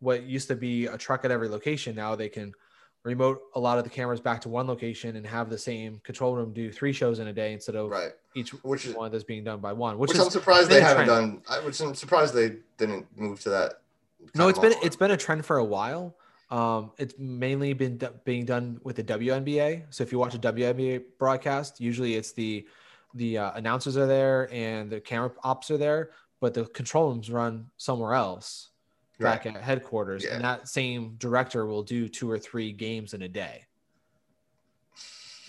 [0.00, 2.52] what used to be a truck at every location, now they can
[3.06, 6.34] remote a lot of the cameras back to one location and have the same control
[6.34, 8.10] room do three shows in a day instead of right.
[8.34, 9.96] each Which is one that's being done by one.
[9.96, 11.42] Which, which, is I'm surprised they haven't trend.
[11.44, 11.58] done.
[11.62, 13.80] I which I'm surprised they didn't move to that.
[14.34, 16.16] no, it's been it's been a trend for a while.
[16.50, 19.84] Um, it's mainly been do- being done with the WNBA.
[19.90, 22.66] So if you watch a WNBA broadcast, usually it's the
[23.14, 27.30] the uh, announcers are there and the camera ops are there, but the control rooms
[27.30, 28.70] run somewhere else
[29.18, 29.56] back Right.
[29.56, 30.34] at headquarters, Yeah.
[30.34, 33.64] and that same director will do two or three games in a day.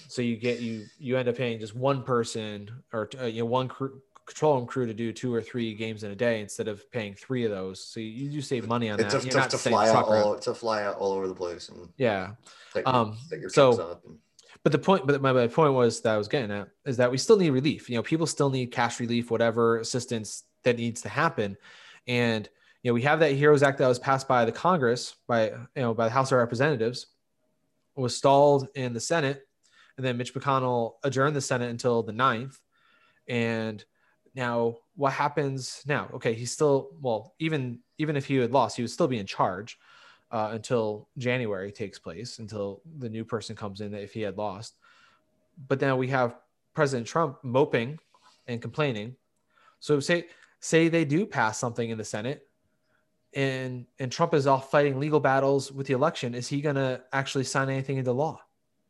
[0.10, 3.46] So you get you you end up paying just one person or uh, you know
[3.46, 6.68] one crew, control room crew to do two or three games in a day instead
[6.68, 7.84] of paying three of those.
[7.84, 9.22] So you, you do save money on It's that.
[9.24, 10.24] tough, tough to fly out around.
[10.24, 12.34] all to fly out all over the place and Yeah.
[12.74, 14.18] your, Um, your so- And,
[14.64, 17.10] But the point, but my, my point was that I was getting at is that
[17.12, 17.90] we still need relief.
[17.90, 21.56] You know, people still need cash relief, whatever assistance that needs to happen.
[22.08, 22.50] And
[22.88, 25.60] you know, we have that Heroes Act that was passed by the Congress, by you
[25.76, 27.08] know, by the House of Representatives,
[27.98, 29.46] was stalled in the Senate,
[29.98, 32.58] and then Mitch McConnell adjourned the Senate until the 9th.
[33.28, 33.84] And
[34.36, 36.10] now, what happens now?
[36.14, 39.26] Okay, he's still well, even even if he had lost, he would still be in
[39.26, 39.78] charge
[40.32, 44.78] uh, until January takes place, until the new person comes in if he had lost.
[45.68, 46.38] But now we have
[46.74, 48.00] President Trump moping
[48.48, 49.18] and complaining.
[49.82, 50.28] So say
[50.62, 52.48] say they do pass something in the Senate
[53.38, 57.44] and and Trump is off fighting legal battles with the election, is he gonna actually
[57.44, 58.42] sign anything into law?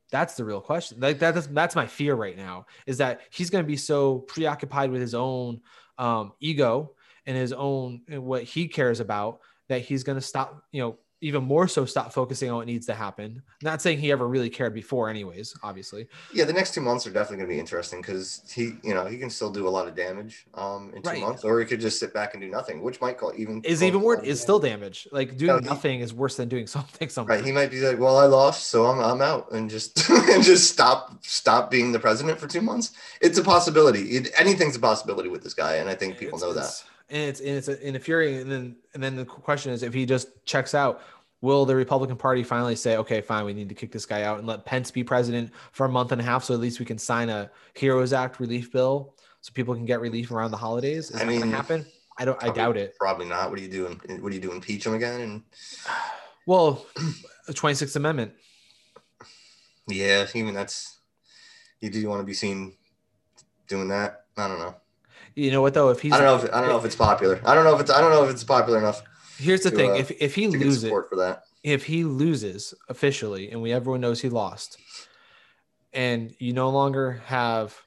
[0.10, 1.01] That's the real question.
[1.01, 4.89] Like that is that's my fear right now is that he's gonna be so preoccupied
[4.89, 5.60] with his own
[5.97, 6.93] um, ego
[7.25, 11.43] and his own and what he cares about that he's gonna stop, you know, even
[11.43, 13.41] more so stop focusing on what needs to happen.
[13.63, 16.08] Not saying he ever really cared before, anyways, obviously.
[16.32, 19.06] yeah, the next two months are definitely going to be interesting because he, you know,
[19.08, 21.21] he can still do a lot of damage um, in two Right.
[21.21, 23.82] months, or he could just sit back and do nothing, which might call even Is
[23.82, 24.23] even worse.
[24.23, 25.08] Is still damage.
[25.12, 27.10] Like doing No, he- nothing is worse than doing something.
[27.10, 27.36] Something.
[27.36, 30.43] Right, he might be like, "Well, I lost, so I'm I'm out," and just and
[30.43, 32.91] just stop stop being the president for two months.
[33.21, 34.01] It's a possibility.
[34.17, 36.84] It, anything's a possibility with this guy, and I think people It's- know that.
[37.10, 38.41] It's- And it's and it's infuriating.
[38.41, 41.02] And then and then the question is, if he just checks out,
[41.41, 44.39] will the Republican Party finally say, "Okay, fine, we need to kick this guy out
[44.39, 46.86] and let Pence be president for a month and a half, so at least we
[46.86, 51.12] can sign a Heroes Act relief bill, so people can get relief around the holidays"?
[51.12, 51.86] Is I that gonna happen?
[52.17, 52.43] I don't.
[52.43, 52.96] I doubt it.
[53.00, 53.50] Probably not.
[53.52, 54.02] What are you doing?
[54.20, 54.56] What are you doing?
[54.56, 55.22] Impeach him again?
[55.22, 55.43] And
[56.48, 56.86] Well,
[57.46, 58.34] the Twenty Sixth Amendment.
[59.88, 61.00] yeah, even that's.
[61.82, 62.76] You do you want to be seen
[63.67, 64.26] doing that?
[64.36, 64.76] I don't know.
[65.38, 65.89] You know what though?
[65.89, 67.39] If he's I don't know if I don't know if it's popular.
[67.45, 69.04] I don't know if it's I don't know if it's popular enough.
[69.38, 71.43] Here's the to, thing: uh, if if he loses, support for that.
[71.63, 74.80] if he loses officially, and we everyone knows he lost,
[75.93, 77.80] and you no longer have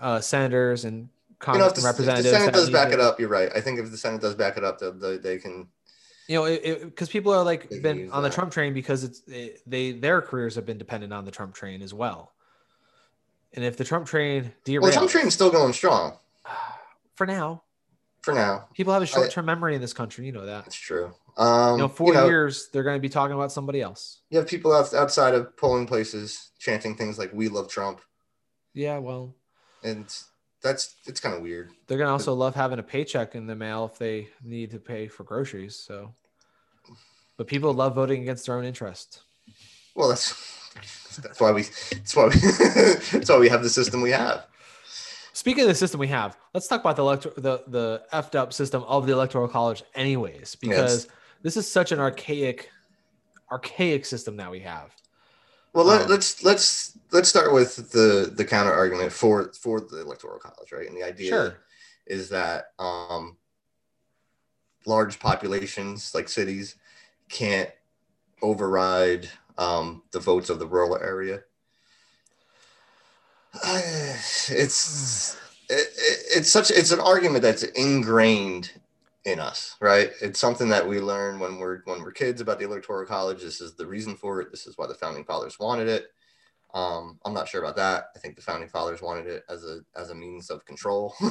[0.00, 1.08] uh, senators and You
[1.40, 3.50] Congress know, if and the, if the Senate does back it up, you're right.
[3.52, 5.66] I think if the Senate does back it up, they, they, they can.
[6.28, 8.30] you know, because people are like been on the.
[8.30, 11.82] Trump train because it's it, they their careers have been dependent on the Trump train
[11.82, 12.34] as well.
[13.52, 16.16] And if the Trump train derails, Well, the Trump train's still going strong
[17.20, 17.62] for now,
[18.22, 18.66] for now.
[18.72, 20.24] people have a short term memory in this country.
[20.24, 20.64] You know that.
[20.64, 21.12] That's true.
[21.36, 24.20] Um, You know, you four know, years they're going to be talking about somebody else.
[24.30, 28.00] You have people out, outside of polling places chanting things like "We love Trump,"
[28.72, 29.34] Yeah, well,
[29.84, 30.06] and
[30.62, 31.72] that's it's kind of weird.
[31.86, 34.78] they're going to also love having a paycheck in the mail if they need to
[34.78, 35.76] pay for groceries.
[35.76, 36.14] So,
[37.36, 39.20] but people love voting against their own interest.
[39.94, 40.32] Well, that's
[41.22, 42.34] that's why we that's why we
[43.12, 44.46] that's why we have the system we have.
[45.32, 48.52] Speaking of the system we have, let's talk about the elector- the the effed up
[48.52, 51.08] system of the electoral college, anyways, because
[51.42, 52.70] this is such an archaic,
[53.50, 54.94] archaic system that we have.
[55.72, 60.00] Well, let, Um, let's let's let's start with the the counter argument for for the
[60.00, 60.88] electoral college, right?
[60.88, 61.58] And the idea Sure.
[62.06, 63.36] is that um,
[64.84, 66.76] large populations like cities
[67.28, 67.70] can't
[68.42, 71.42] override um, the votes of the rural area.
[74.50, 75.36] It's
[75.68, 78.72] it, it- it's such it's an argument that's ingrained
[79.24, 80.10] in us, right?
[80.22, 83.42] It's something that we learn when we're when we're kids about the electoral college.
[83.42, 84.50] This is the reason for it.
[84.50, 86.06] This is why the founding fathers wanted it.
[86.72, 88.10] Um, I'm not sure about that.
[88.14, 91.14] I think the founding fathers wanted it as a as a means of control.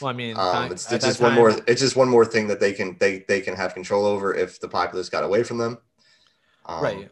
[0.00, 1.50] Well, I mean, um, it's, it's just one more.
[1.68, 4.58] It's just one more thing that they can they they can have control over if
[4.60, 5.78] the populace got away from them.
[6.66, 7.10] Um, right?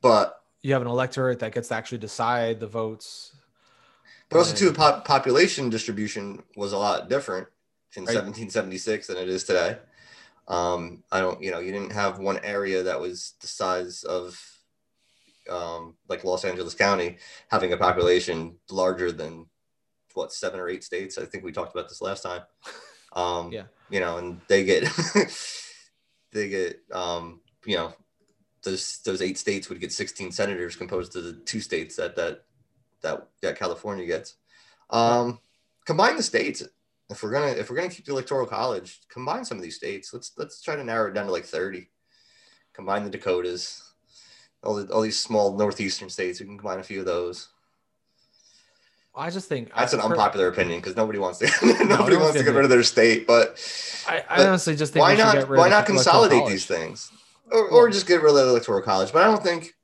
[0.00, 3.34] But You have an electorate that gets to actually decide the votes.
[4.28, 7.48] but also too, pop, population distribution was a lot different
[7.96, 8.14] in Right.
[8.14, 9.78] 1776 than it is today.
[10.46, 14.38] Um, I don't, you know, you didn't have one area that was the size of
[15.48, 17.18] um, like Los Angeles County
[17.48, 19.46] having a population larger than
[20.14, 21.18] what seven or eight states.
[21.18, 22.42] I think we talked about this last time.
[23.12, 23.64] Um, Yeah.
[23.88, 24.88] You know, and they get
[26.32, 27.92] they get um, you know
[28.62, 32.44] those those eight states would get 16 senators composed of the two states that that
[33.02, 34.36] that that California gets.
[34.90, 35.38] Um,
[35.86, 36.62] combine the states
[37.08, 39.00] if we're gonna if we're gonna keep the electoral college.
[39.08, 40.12] Combine some of these states.
[40.12, 41.88] Let's let's try to narrow it down to like 30.
[42.72, 43.92] Combine the Dakotas,
[44.62, 46.40] all the, all these small northeastern states.
[46.40, 47.48] We can combine a few of those.
[49.14, 51.46] I just think That's I, an per- unpopular opinion because nobody wants to
[51.84, 53.26] nobody one's wants to get rid of their state.
[53.26, 53.58] But
[54.08, 57.10] I, I honestly just think why not why not consolidate these things,
[57.52, 59.12] or, or just get rid of the electoral college?
[59.12, 59.74] But I don't think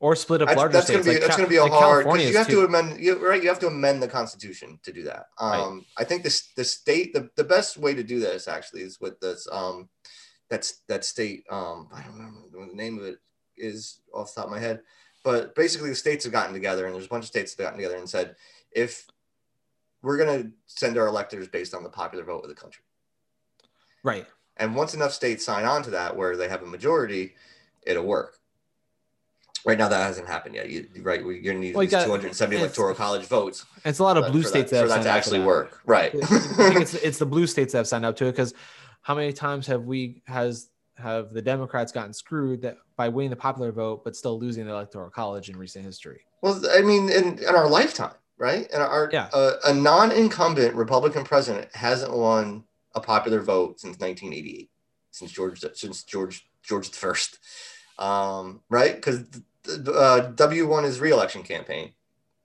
[0.00, 1.06] or split up that's, larger that's states.
[1.06, 3.00] gonna be like that's gonna be a like hard because you have too- to amend
[3.00, 5.26] you right you have to amend the constitution to do that.
[5.40, 5.58] Right.
[5.58, 9.00] Um, I think this the state the, the best way to do this actually is
[9.00, 9.88] with this um
[10.50, 13.18] that's that state um I don't remember what the name of it
[13.56, 14.82] is off the top of my head,
[15.24, 17.72] but basically the states have gotten together and there's a bunch of states that have
[17.72, 18.36] gotten together and said
[18.72, 19.06] if
[20.02, 22.84] we're gonna send our electors based on the popular vote of the country.
[24.02, 24.26] right.
[24.56, 27.34] And once enough states sign on to that where they have a majority,
[27.82, 28.38] it'll work.
[29.64, 30.70] Right now, that hasn't happened yet.
[30.70, 34.02] You, right, you're going to need Well, you got- 270 electoral college votes It's a
[34.04, 35.80] lot of blue for states that, that, for have that to signed up actually work.
[35.84, 36.14] Right.
[36.14, 38.54] I think it's it's the blue states that have signed up to it because
[39.02, 43.36] how many times have we has have the Democrats gotten screwed that by winning the
[43.36, 46.20] popular vote but still losing the electoral college in recent history?
[46.42, 48.68] well, I mean, in, in our lifetime, right?
[48.72, 49.28] And our Yeah.
[49.32, 52.62] uh, a non-incumbent Republican president hasn't won
[52.96, 54.70] a popular vote since 1988,
[55.12, 57.38] since George since George George the First,
[57.98, 58.96] um, right?
[58.96, 59.24] Because
[59.94, 61.92] uh, W won his reelection campaign.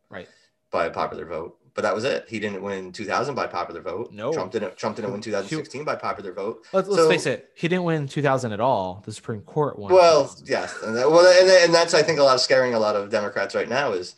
[0.09, 0.27] Right.
[0.71, 1.57] by a popular vote.
[1.73, 2.25] But that was it.
[2.27, 4.11] He didn't win 2000 by popular vote.
[4.11, 4.33] No.
[4.33, 4.75] Trump didn't.
[4.75, 6.65] Trump didn't win 2016 by popular vote.
[6.73, 9.01] Let's, let's face it, he didn't win 2000 at all.
[9.05, 9.93] The Supreme Court won.
[9.93, 10.47] Well, 2000.
[10.49, 12.97] yes, and that, well, and, and that's I think a lot of scaring a lot
[12.97, 14.15] of Democrats right now is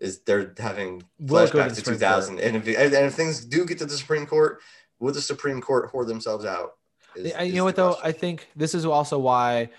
[0.00, 3.44] is they're having it go to flashbacks to Supreme 2000, and if, and if things
[3.44, 4.60] do get to the Supreme Court,
[5.00, 6.76] will the Supreme Court whore themselves out?
[7.14, 7.94] Is- I- you know what though?
[7.94, 8.08] question.
[8.08, 9.70] I think this is also why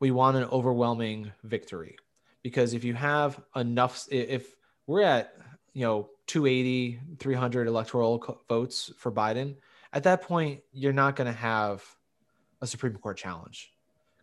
[0.00, 1.96] we want an overwhelming victory,
[2.42, 4.54] because if you have enough, if
[4.86, 5.34] we're at
[5.72, 9.56] you know 280, 300 electoral votes for Biden,
[9.92, 11.84] at that point you're not going to have
[12.60, 13.72] a Supreme Court challenge,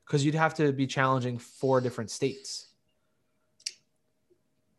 [0.05, 2.67] because you'd have to be challenging four different states.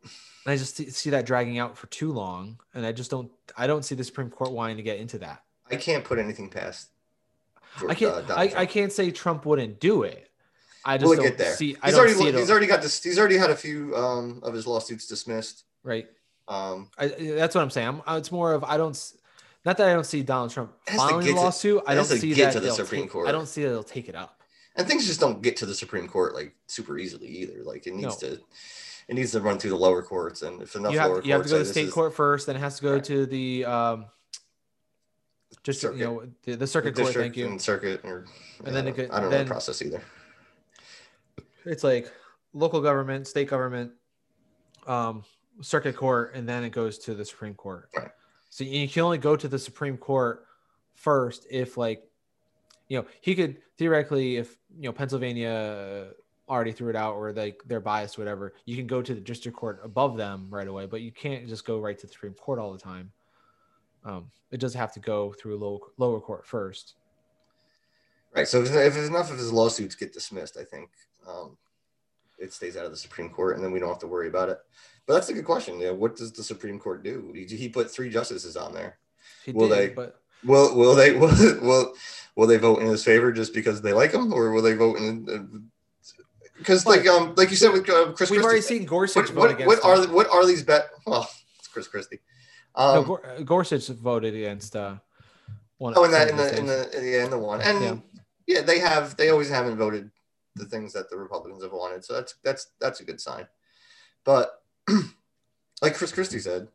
[0.03, 3.29] And I just see that dragging out for too long, and I just don't.
[3.57, 5.43] I don't see the Supreme Court wanting to get into that.
[5.71, 6.89] I can't put anything past.
[7.79, 8.29] George- I can't.
[8.29, 10.29] uh, I, I can't say Trump wouldn't do it.
[10.85, 11.55] I just Will it don't get there?
[11.55, 11.75] see.
[11.81, 12.35] I He's don't already see it.
[12.35, 13.03] he's already got this.
[13.03, 15.63] He's already had a few um, of his lawsuits dismissed.
[15.83, 16.07] right.
[16.49, 18.01] Um, I, that's what I'm saying.
[18.07, 18.97] I'm, it's more of I don't.
[19.65, 21.83] Not that I don't see Donald Trump to filing a to- lawsuit.
[21.85, 23.27] I don't see get that to the Supreme take- Court.
[23.27, 24.39] I don't see that they'll take it up.
[24.77, 27.63] and things just don't get to the Supreme Court like super easily either.
[27.65, 28.29] Like it needs No.
[28.29, 28.39] to,
[29.09, 31.33] it needs to run through the lower courts, and if enough You lower have, you
[31.33, 33.03] have to go to the state is- court first, then it has to go Right.
[33.03, 34.05] to the um,
[35.67, 35.97] just Circuit.
[35.97, 37.07] you know the, the the circuit court.
[37.07, 37.47] district Thank you.
[37.47, 38.23] and circuit, or
[38.63, 40.01] And then I it don't- could- I don't know the process either.
[41.65, 42.09] It's like
[42.53, 43.91] local government, state government,
[44.87, 45.25] um,
[45.61, 47.89] circuit court, and then it goes to the Supreme Court.
[47.97, 48.11] Right.
[48.49, 50.45] So you can only go to the Supreme Court
[50.95, 52.01] first if, like,
[52.87, 56.11] you know, he could theoretically, if you know Pennsylvania
[56.47, 59.57] already threw it out or like they're biased, whatever, you can go to the district
[59.57, 60.85] court above them right away.
[60.85, 63.11] But you can't just go right to the Supreme Court all the time.
[64.07, 66.93] Um, it does have to go through low, lower court first.
[68.33, 68.47] Right.
[68.47, 70.89] So if, if enough of his lawsuits get dismissed, I think
[71.27, 71.57] um,
[72.39, 74.47] it stays out of the Supreme Court, and then we don't have to worry about
[74.47, 74.59] it.
[75.05, 75.79] But that's a good question.
[75.79, 77.33] Yeah, what does the Supreme Court do?
[77.35, 78.97] He, he put three justices on there.
[79.45, 81.93] He Will did, they- but Will will they will, will
[82.35, 84.97] will they vote in his favor just because they like him, or will they vote
[84.99, 85.67] in?
[86.59, 89.33] Because like um like you said with uh, Chris we've Christie, already seen Gorsuch what,
[89.33, 90.11] vote what, against what him.
[90.11, 90.89] are what are these bet?
[91.07, 92.19] Well, it's Chris Christie.
[92.77, 94.95] Um, no, uh, Gorsuch voted against uh,
[95.79, 95.93] one.
[95.97, 97.95] Oh, in that in the in the yeah, in the one, and Yeah.
[98.45, 98.61] yeah.
[98.61, 100.11] they have they always haven't voted
[100.55, 103.47] the things that the Republicans have wanted, so that's that's that's a good sign.
[104.23, 104.61] But
[105.81, 106.67] like Chris Christie said,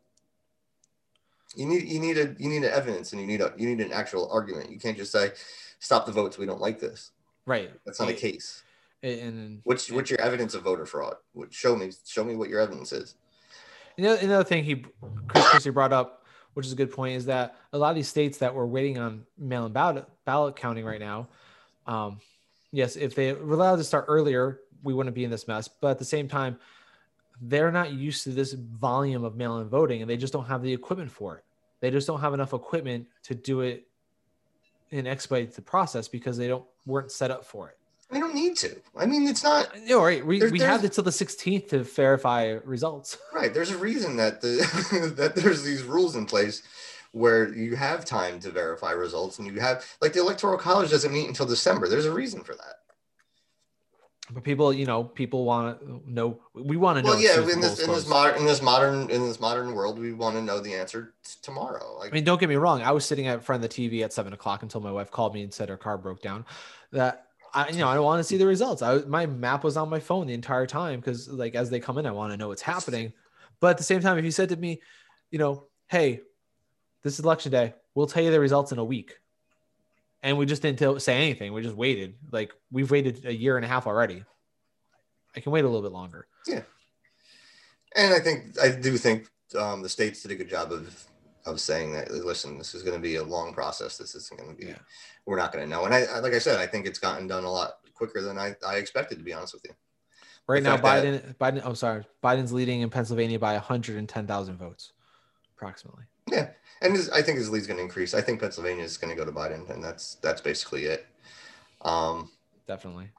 [1.55, 3.85] you need you need a you need an evidence and you need a you need
[3.85, 4.71] an actual argument.
[4.71, 5.31] You can't just say
[5.79, 6.37] stop the votes.
[6.37, 7.11] We don't like this.
[7.45, 7.71] right.
[7.85, 8.63] That's not a case.
[9.03, 11.15] And What's what's your evidence of voter fraud?
[11.49, 13.15] Show me show me what your evidence is.
[13.97, 14.85] Another, thing he
[15.27, 18.07] Chris Christie brought up, which is a good point, is that a lot of these
[18.07, 21.27] states that were waiting on mail-in ballot ballot counting right now,
[21.87, 22.19] um,
[22.71, 25.67] yes, if they were allowed to start earlier, we wouldn't be in this mess.
[25.67, 26.57] But at the same time,
[27.41, 30.71] they're not used to this volume of mail-in voting, and they just don't have the
[30.71, 31.43] equipment for it.
[31.79, 33.87] They just don't have enough equipment to do it
[34.91, 37.77] and expedite the process because they don't weren't set up for it.
[38.13, 38.75] They don't need to.
[38.95, 40.25] I mean, it's not uh, No, right.
[40.25, 43.17] We, There- we have until the 16th to verify results.
[43.33, 43.53] Right.
[43.53, 46.61] There's a reason that the that there's these rules in place
[47.11, 51.11] where you have time to verify results and you have like the electoral college doesn't
[51.11, 51.87] meet until December.
[51.89, 52.75] There's a reason for that.
[54.31, 56.39] But people, you know, people want to know.
[56.53, 57.09] We want to know.
[57.09, 60.13] Well, yeah, in this in this modern in this modern in this modern world, we
[60.13, 61.97] want to know the answer t- tomorrow.
[61.99, 62.81] Like I mean, don't get me wrong.
[62.81, 65.33] I was sitting in front of the TV at seven o'clock until my wife called
[65.33, 66.45] me and said her car broke down.
[66.93, 68.81] That I, you know, I want to see the results.
[68.81, 71.97] I my map was on my phone the entire time because, like, as they come
[71.97, 73.13] in, I want to know what's happening.
[73.59, 74.81] But at the same time, if you said to me,
[75.29, 76.21] you know, hey,
[77.03, 79.19] this is election day, we'll tell you the results in a week,
[80.23, 81.53] and we just didn't tell, say anything.
[81.53, 82.15] We just waited.
[82.31, 84.23] Like we've waited a year and a half already.
[85.35, 86.27] I can wait a little bit longer.
[86.47, 86.61] Yeah,
[87.95, 91.05] and I think I do think um, the states did a good job of
[91.45, 93.97] of saying that listen, this is going to be a long process.
[93.97, 94.67] This isn't going to be.
[94.67, 94.79] Yeah.
[95.25, 95.85] We're not going to know.
[95.85, 98.37] And I, I like I said, I think it's gotten done a lot quicker than
[98.37, 99.17] I, I expected.
[99.17, 99.71] To be honest with you.
[100.47, 104.91] Right The now, Biden, Biden, oh, sorry, Biden's leading in Pennsylvania by 110,000 votes,
[105.55, 106.03] approximately.
[106.29, 106.49] Yeah,
[106.81, 108.13] and his, I think his lead's going to increase.
[108.13, 111.05] I think Pennsylvania is going to go to Biden, and that's that's basically it.
[111.81, 112.29] Um,
[112.67, 113.09] Definitely.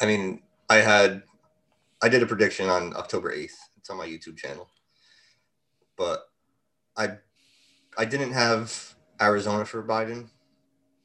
[0.00, 1.22] I mean, I had
[2.02, 3.58] I did a prediction on October eighth.
[3.76, 4.68] It's on my YouTube channel,
[5.96, 6.24] but
[6.96, 7.18] I
[7.96, 10.28] I didn't have Arizona for Biden.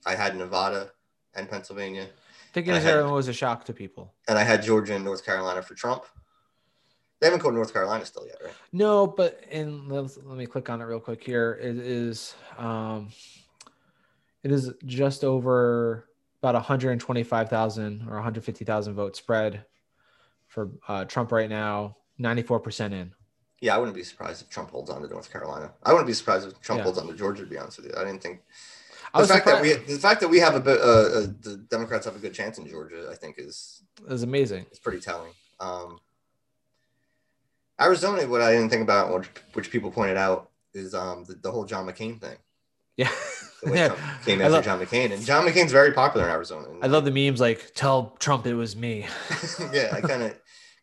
[0.06, 0.92] I had Nevada
[1.36, 2.08] and Pennsylvania,
[2.56, 4.14] I had- Arizona was a shock to people.
[4.28, 6.06] and I had Georgia and North Carolina for Trump.
[7.20, 8.54] They haven't called North Carolina still yet, right?
[8.72, 11.60] No, but let's, let me click on it real quick here.
[11.62, 13.10] It is um,
[14.44, 16.08] it is just over
[16.42, 19.66] about 125,000 or 150,000 vote spread
[20.48, 21.98] for uh, Trump right now.
[22.22, 23.14] 94% in.
[23.62, 25.72] Yeah, I wouldn't be surprised if Trump holds on to North Carolina.
[25.84, 26.84] I wouldn't be surprised if Trump Yeah.
[26.86, 27.44] holds on to Georgia.
[27.44, 28.42] To be honest with you, I didn't think
[29.14, 32.06] the fact that we the fact that we have a bit uh, uh, the Democrats
[32.06, 34.66] have a good chance in Georgia, I think is was amazing.
[34.70, 35.32] It's pretty telling.
[35.60, 36.00] Um,
[37.82, 41.52] Arizona, what I didn't think about, which, which people pointed out, is um, the, the
[41.52, 42.38] whole John McCain thing.
[42.98, 43.10] Yeah.
[43.66, 43.94] Yeah.
[44.24, 46.68] Came I, after love, John McCain, and John McCain's very popular in Arizona.
[46.82, 49.06] I love the memes like tell Trump it was me.
[49.74, 50.34] yeah, I kind of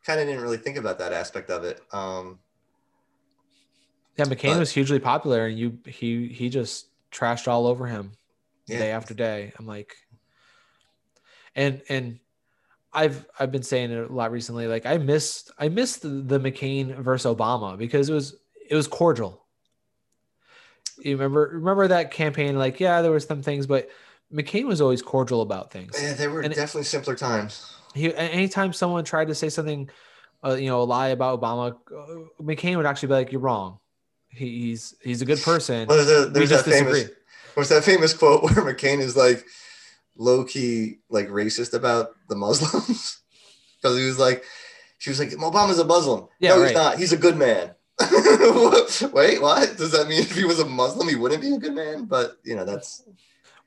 [0.05, 1.81] kind of didn't really think about that aspect of it.
[1.91, 2.39] Um,
[4.17, 8.13] Yeah, McCain But- was hugely popular, and you he he just trashed all over him
[8.67, 8.79] Yeah.
[8.79, 9.53] day after day.
[9.59, 9.95] I'm like,
[11.55, 12.19] and and
[12.93, 14.67] I've I've been saying it a lot recently.
[14.69, 18.37] Like I missed I missed the, the McCain versus Obama because it was
[18.69, 19.45] it was cordial.
[20.99, 22.59] You remember remember that campaign?
[22.59, 23.89] Like yeah, there was some things, but
[24.33, 25.97] McCain was always cordial about things.
[26.03, 27.73] yeah, they were And it- definitely simpler times.
[27.95, 29.89] He anytime someone tried to say something,
[30.45, 33.79] uh, you know, a lie about Obama, uh, McCain would actually be like, "You're wrong."
[34.37, 35.87] He, he's he's a good person.
[35.89, 37.17] Well, there's, a, we there's just that famous, disagree.
[37.55, 39.45] what's that famous quote where McCain is like
[40.17, 43.21] low key like racist about the Muslims
[43.81, 44.45] because he was like,
[44.99, 46.29] she was like, Obama's a Muslim.
[46.39, 46.69] Yeah, no, right.
[46.69, 46.99] he's not.
[46.99, 47.71] He's a good man.
[49.13, 49.77] Wait, what?
[49.77, 52.05] Does that mean if he was a Muslim, he wouldn't be a good man?
[52.05, 53.03] But you know, that's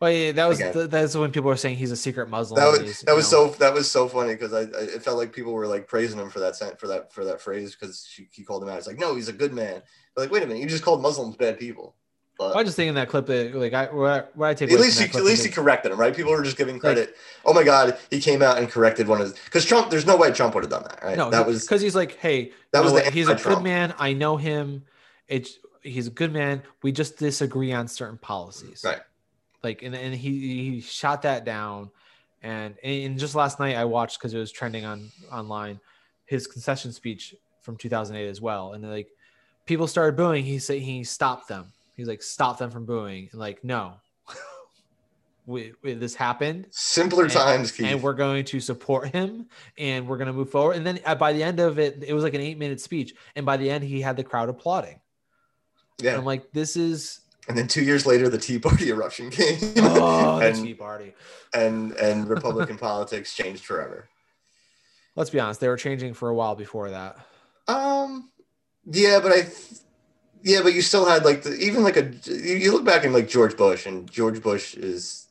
[0.01, 0.89] Oh, well, yeah, that was Again.
[0.89, 2.61] that's when people were saying he's a secret Muslim.
[2.61, 5.33] that was that was so that was so funny because I, I it felt like
[5.33, 8.43] people were like praising him for that sent for that for that phrase because he
[8.43, 8.77] called him out.
[8.77, 9.81] It's like, no, he's a good man.
[10.15, 11.95] But like, wait a minute, you just called Muslims bad people.
[12.37, 15.01] But I just think in that clip that like I what I, take at least
[15.01, 16.15] he at least he corrected him, right?
[16.15, 17.17] People were just giving credit.
[17.43, 19.89] oh my God, he came out and corrected one of his because Trump.
[19.89, 21.17] There's no way Trump would have done that, right?
[21.17, 23.13] no that was because he's like hey that was know the what?
[23.13, 24.85] he's a good man I know him
[25.27, 28.99] it's he's a good man we just disagree on certain policies Right.
[29.63, 31.89] Like and, and he he shot that down.
[32.41, 35.79] And and just last night I watched because it was trending on online
[36.25, 38.73] his concession speech from 2008 as well.
[38.73, 39.09] And like
[39.65, 40.45] people started booing.
[40.45, 41.71] He said he stopped them.
[41.95, 43.29] He's like stop them from booing.
[43.31, 43.95] And like no.
[45.45, 46.67] We, we- this happened.
[46.69, 47.87] Simpler and- times, Keith.
[47.87, 49.47] and we're going to support him
[49.79, 50.75] and we're going to move forward.
[50.75, 53.15] And then uh, by the end of it it was like an eight minute speech.
[53.35, 54.99] And by the end he had the crowd applauding.
[55.97, 56.17] And yeah.
[56.17, 60.39] i'm like this is And then two years later, the Tea Party eruption came, oh
[60.39, 61.13] the and, tea party
[61.53, 64.07] and and Republican politics changed forever.
[65.15, 67.17] let's be honest they were changing for a while before that
[67.67, 68.29] Um,
[68.85, 69.47] yeah, but I,
[70.43, 73.11] yeah, but you still had like the even like a you, you look back in
[73.13, 75.27] like George Bush, and George Bush is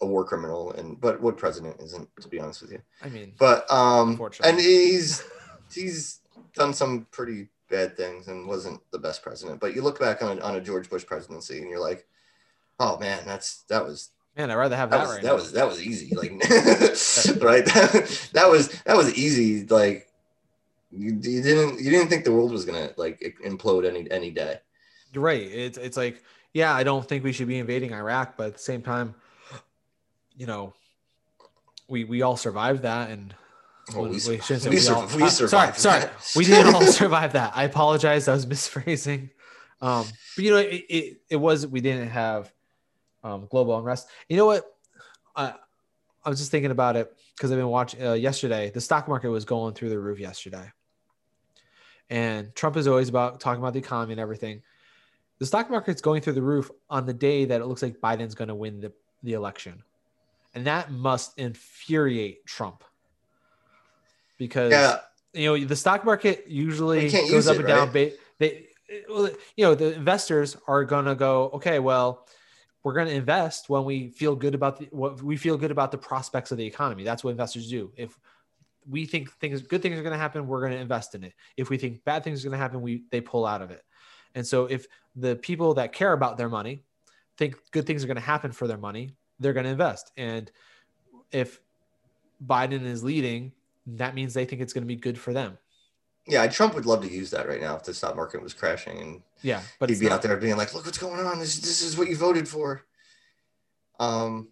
[0.00, 2.82] a war criminal, and but what president isn't, to be honest with you.
[3.02, 5.22] i mean But um, and he's
[5.72, 6.20] he's
[6.54, 9.60] done some pretty bad things and wasn't the best president.
[9.60, 12.06] But you look back on a, on a George Bush presidency, and you're like,
[12.80, 15.34] oh man, that's that was man i'd rather have that that, was right that now.
[15.34, 16.14] was that was easy.
[16.14, 16.30] Like
[17.42, 17.64] right?
[17.66, 19.66] That, that was that was easy.
[19.66, 20.08] Like
[20.90, 24.58] you, you didn't you didn't think the world was gonna like implode any any day.
[25.12, 25.42] You're right.
[25.42, 26.22] It's, it's like
[26.54, 29.14] yeah i don't think we should be invading iraq but at the same time
[30.36, 30.72] you know
[31.88, 33.34] we we all survived that and
[33.92, 36.04] Well, we, we we sur- shouldn't say we we all- uh, sorry sorry.
[36.36, 37.52] We didn't all survive that.
[37.54, 38.28] I apologize.
[38.28, 39.30] I was misphrasing.
[39.80, 40.06] Um
[40.36, 42.52] but you know it, it, it was we didn't have
[43.22, 44.08] um global unrest.
[44.28, 44.64] You know what?
[45.36, 45.54] I
[46.24, 49.28] i was just thinking about it because i've been watching uh, yesterday the stock market
[49.28, 50.72] was going through the roof yesterday.
[52.10, 54.62] And trump is always about talking about the economy and everything.
[55.38, 58.34] The stock market's going through the roof on the day that it looks like biden's
[58.34, 59.82] going to win the, the election.
[60.54, 62.84] And that must infuriate trump
[64.38, 64.98] because yeah.
[65.32, 68.10] you know the stock market usually goes up it, and down right?
[68.10, 68.66] ba- they
[69.08, 72.26] well, you know the investors are going to go okay well
[72.84, 75.90] we're going to invest when we feel good about the what we feel good about
[75.90, 77.02] the prospects of the economy.
[77.02, 77.90] That's what investors do.
[77.96, 78.16] If
[78.88, 81.32] we think things good things are going to happen we're going to invest in it.
[81.56, 83.82] If we think bad things are going to happen we they pull out of it.
[84.34, 86.84] And so if the people that care about their money
[87.38, 90.12] think good things are going to happen for their money they're going to invest.
[90.18, 90.50] And
[91.32, 91.60] if
[92.44, 93.52] biden is leading
[93.86, 95.58] that means they think it's going to be good for them.
[96.26, 98.98] Yeah trump would love to use that right now if the stock market was crashing
[98.98, 100.14] and yeah but he'd be not.
[100.14, 101.38] out there being like look what's going on.
[101.38, 102.84] This, this is what you voted for.
[104.00, 104.48] Um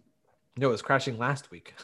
[0.55, 1.73] no it was crashing last week.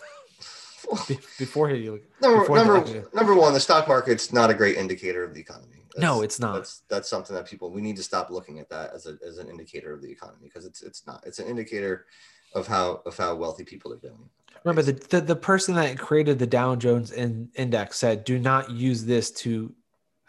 [1.37, 1.87] Before he
[2.21, 5.79] number, Before number, number one the stock market's not a great indicator of the economy.
[5.97, 6.53] No, it's not.
[6.53, 9.37] that's that's something that people we need to stop looking at that as, a, as
[9.37, 12.05] an indicator of the economy because it's it's not it's an indicator
[12.53, 14.29] of how of how wealthy people are doing
[14.63, 18.69] remember the, the the person that created the dow jones in, index said do not
[18.71, 19.73] use this to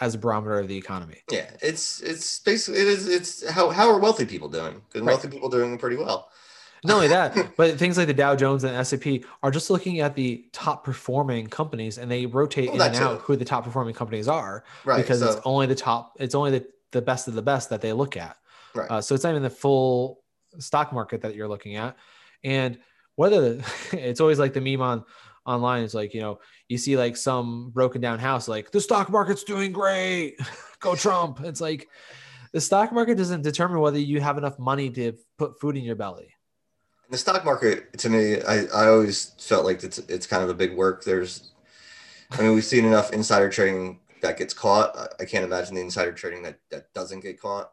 [0.00, 3.88] as a barometer of the economy yeah it's it's basically it is it's how how
[3.88, 5.12] are wealthy people doing because Right.
[5.12, 6.30] wealthy people are doing pretty well
[6.84, 10.14] not only that but things like the dow jones and s&p are just looking at
[10.14, 13.24] the top performing companies and they rotate Well, in and out too.
[13.24, 16.50] who the top performing companies are right because so, it's only the top it's only
[16.52, 18.36] the, the best of the best that they look at
[18.74, 20.22] right Uh, so it's not even the full
[20.58, 21.96] stock market that you're looking at.
[22.42, 22.78] And
[23.20, 23.60] whether
[23.92, 25.04] it's always like the meme on
[25.46, 29.10] online, it's like, you know, you see like some broken down house, like the stock
[29.10, 30.36] market's doing great.
[30.80, 31.40] Go Trump.
[31.50, 31.88] It's like
[32.52, 35.96] the stock market doesn't determine whether you have enough money to put food in your
[35.96, 36.28] belly.
[37.10, 39.16] the stock market to me I, I always
[39.48, 41.52] felt like it's it's kind of a big work there's
[42.32, 45.80] i mean we've seen enough insider trading that gets caught I- i can't imagine the
[45.88, 47.66] insider trading that that doesn't get caught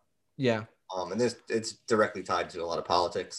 [0.50, 0.64] Yeah.
[0.95, 3.36] um and this it's directly tied to a lot of politics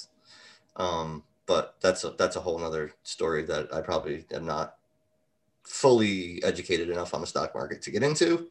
[0.76, 4.76] um but that's a that's a whole other story that i probably am not
[5.64, 8.48] fully educated enough on the stock market to get into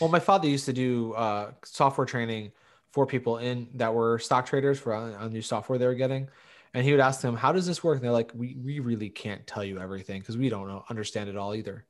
[0.00, 2.52] Well, my father used to do uh, software training
[2.90, 6.28] for people in that were stock traders for on, on new software they were getting,
[6.74, 9.10] and he would ask them, "How does this work?" And they're like, "We we really
[9.10, 11.84] can't tell you everything because we don't know, understand it all either.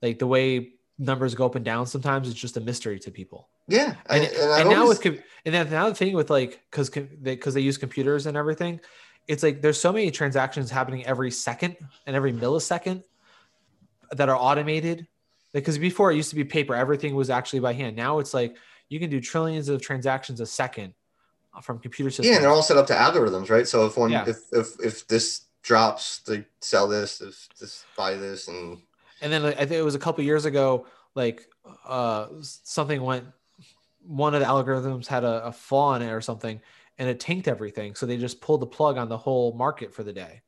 [0.00, 3.48] Like the way numbers go up and down sometimes it's just a mystery to people.
[3.68, 6.62] Yeah, and, I- and, I've now always- with and then now the thing with like
[6.70, 8.80] because they because they use computers and everything,
[9.28, 13.02] it's like there's so many transactions happening every second and every millisecond
[14.12, 15.06] that are automated.
[15.52, 17.96] Because before it used to be paper, everything was actually by hand.
[17.96, 18.56] Now it's like
[18.88, 20.94] you can do trillions of transactions a second
[21.62, 22.28] from computer systems.
[22.28, 23.66] yeah, and they're all set up to algorithms, right?
[23.66, 24.24] So if one Yeah.
[24.26, 27.20] if if if this drops, they sell this.
[27.20, 28.82] If this buy this, and
[29.20, 31.48] and then like, I think it was a couple years ago, like
[31.86, 33.26] uh something went
[34.06, 36.60] one of the algorithms had a, a flaw in it or something
[36.98, 37.94] and it tanked everything.
[37.94, 40.42] So they just pulled the plug on the whole market for the day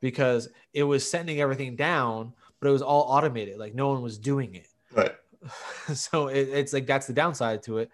[0.00, 3.58] because it was sending everything down, but it was all automated.
[3.58, 4.68] Like no one was doing it.
[4.92, 5.14] right.
[5.94, 7.90] so it, it's like that's the downside to it.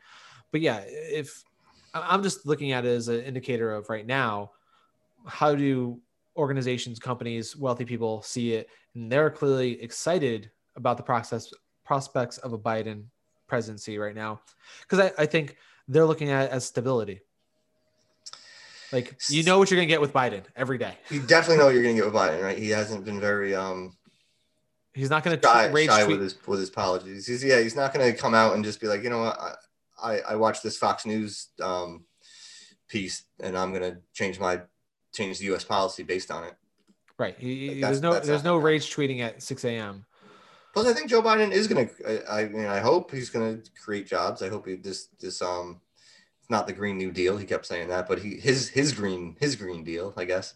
[0.53, 1.45] But yeah, if
[1.95, 4.53] I'm just looking at it as an indicator of right now,
[5.27, 6.01] how do
[6.37, 8.69] organizations, companies, wealthy people see it?
[8.95, 11.53] And they're clearly excited about the process
[11.85, 13.05] prospects of a Biden
[13.49, 14.41] presidency right now.
[14.83, 15.57] Because I, I think
[15.89, 17.21] they're looking at it as stability.
[18.93, 20.97] Like you know what you're gonna get with Biden every day.
[21.11, 22.59] You definitely know what you're gonna get with Biden, right?
[22.59, 23.97] He hasn't been very um
[24.93, 26.19] He's not gonna shy, rage shy tweet.
[26.19, 27.27] with his with his apologies.
[27.27, 29.55] He's yeah, he's not gonna come out and just be like, you know what, I
[30.03, 32.05] I, I watched this Fox News um
[32.89, 34.61] piece and I'm gonna change my
[35.13, 35.65] change the U.S.
[35.65, 36.55] policy based on it.
[37.19, 37.37] Right.
[37.39, 40.07] He, Like, there's no there's no rage tweeting at 6 a.m.
[40.73, 41.89] Plus, I think Joe Biden is gonna.
[42.07, 44.41] I, I mean, I hope he's gonna create jobs.
[44.43, 45.81] I hope he this this um,
[46.51, 47.37] not the Green New Deal.
[47.37, 50.13] He kept saying that, but he his his green his Green Deal.
[50.17, 50.55] I guess.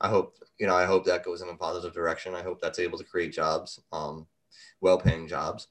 [0.00, 0.74] I hope you know.
[0.74, 2.34] I hope that goes in a positive direction.
[2.34, 4.26] I hope that's able to create jobs, um,
[4.80, 5.68] well-paying jobs,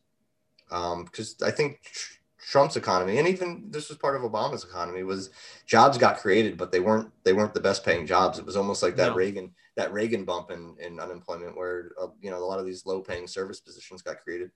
[0.72, 5.02] um, because I think tr- Trump's economy and even this was part of Obama's economy
[5.02, 5.32] was
[5.66, 8.38] jobs got created, but they weren't they weren't the best paying jobs.
[8.38, 9.16] It was almost like that No.
[9.16, 12.86] Reagan that Reagan bump in, in unemployment where uh, you know a lot of these
[12.86, 14.52] low paying service positions got created,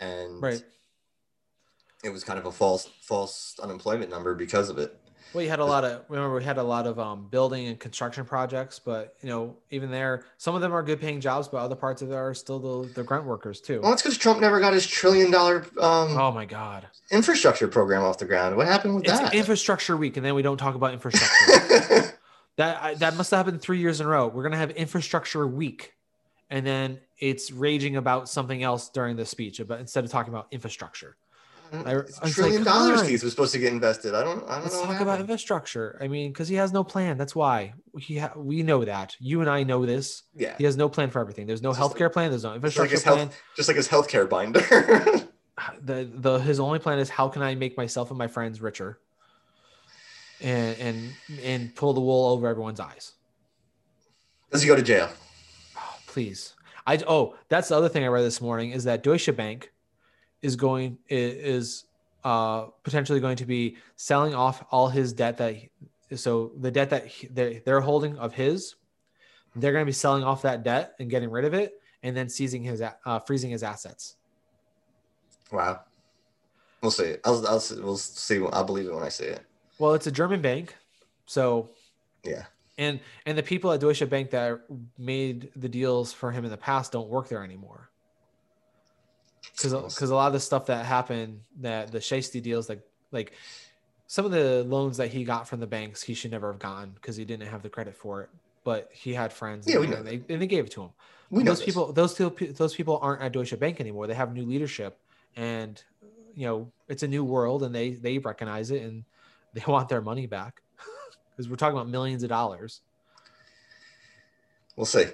[0.00, 0.62] and Right.
[2.04, 4.98] It was kind of a false false unemployment number because of it.
[5.34, 7.78] Well, you had a lot of remember we had a lot of um, building and
[7.78, 11.58] construction projects, but you know even there, some of them are good paying jobs, but
[11.58, 13.80] other parts of it are still the, the grunt workers too.
[13.82, 16.86] Well, it's because Trump never got his trillion dollar um, Oh my God!
[17.10, 18.56] infrastructure program off the ground.
[18.56, 19.34] What happened with It's that?
[19.34, 22.14] infrastructure week, and then we don't talk about infrastructure.
[22.56, 24.28] that I, that must have happened three years in a row.
[24.28, 25.92] We're gonna have infrastructure week,
[26.48, 30.46] and then it's raging about something else during the speech, but instead of talking about
[30.52, 31.16] infrastructure.
[31.72, 33.12] Mm, I- I trillion like, dollars on.
[33.12, 34.14] Was supposed to get invested.
[34.14, 34.42] I don't.
[34.48, 34.86] I don't Let's know.
[34.86, 35.98] talk about infrastructure.
[36.00, 37.18] I mean, because he has no plan.
[37.18, 39.14] That's why he ha- we know that.
[39.18, 40.22] You and I know this.
[40.34, 41.46] Yeah, He has no plan for everything.
[41.46, 42.30] There's no just healthcare plan.
[42.30, 43.18] There's no just like infrastructure plan.
[43.28, 44.62] health, just like his healthcare binder.
[45.82, 49.00] The the his only plan is how can I make myself and my friends richer,
[50.40, 51.12] and and
[51.42, 53.14] and pull the wool over everyone's eyes.
[54.52, 55.10] Does he go to jail?
[55.76, 56.54] Oh, please.
[56.86, 59.72] I oh that's the other thing I read this morning is that Deutsche Bank
[60.42, 61.84] is going is
[62.24, 65.70] uh potentially going to be selling off all his debt that he-
[66.16, 68.74] so the debt that he- they're, they're holding of his
[69.56, 72.28] they're going to be selling off that debt and getting rid of it and then
[72.28, 74.16] seizing his uh, freezing his assets
[75.50, 75.80] Wow.
[76.82, 77.16] We'll see.
[77.24, 77.80] I'll, I'll see.
[77.80, 78.38] We'll see.
[78.52, 79.40] I'll believe it when I see it.
[79.78, 80.76] well it's a German bank
[81.26, 81.70] so
[82.24, 82.44] Yeah.
[82.76, 84.60] and and the people at Deutsche Bank that
[84.98, 87.87] made the deals for him in the past don't work there anymore.
[89.60, 92.80] Because because a lot of the stuff that happened that the Shasty deals like
[93.10, 93.32] like
[94.06, 96.90] some of the loans that he got from the banks he should never have gotten
[96.90, 98.30] because he didn't have the credit for it.
[98.64, 100.90] But he had friends Yeah, we and, know they, and they gave it to him.
[101.30, 101.66] We know those this.
[101.66, 104.06] people those people those people aren't at Deutsche Bank anymore.
[104.06, 104.98] They have new leadership
[105.36, 105.82] and
[106.34, 109.04] you know it's a new world and they they recognize it and
[109.54, 110.62] they want their money back
[111.30, 112.80] because we're talking about millions of dollars.
[114.76, 115.06] We'll see.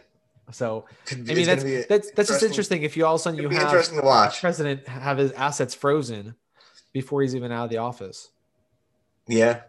[0.52, 2.82] So I mean that's that's that's just interesting-.
[2.82, 4.40] If you all of a sudden you have interesting to watch.
[4.40, 6.34] president have his assets frozen
[6.92, 8.30] before he's even out of the office.
[9.26, 9.62] Yeah.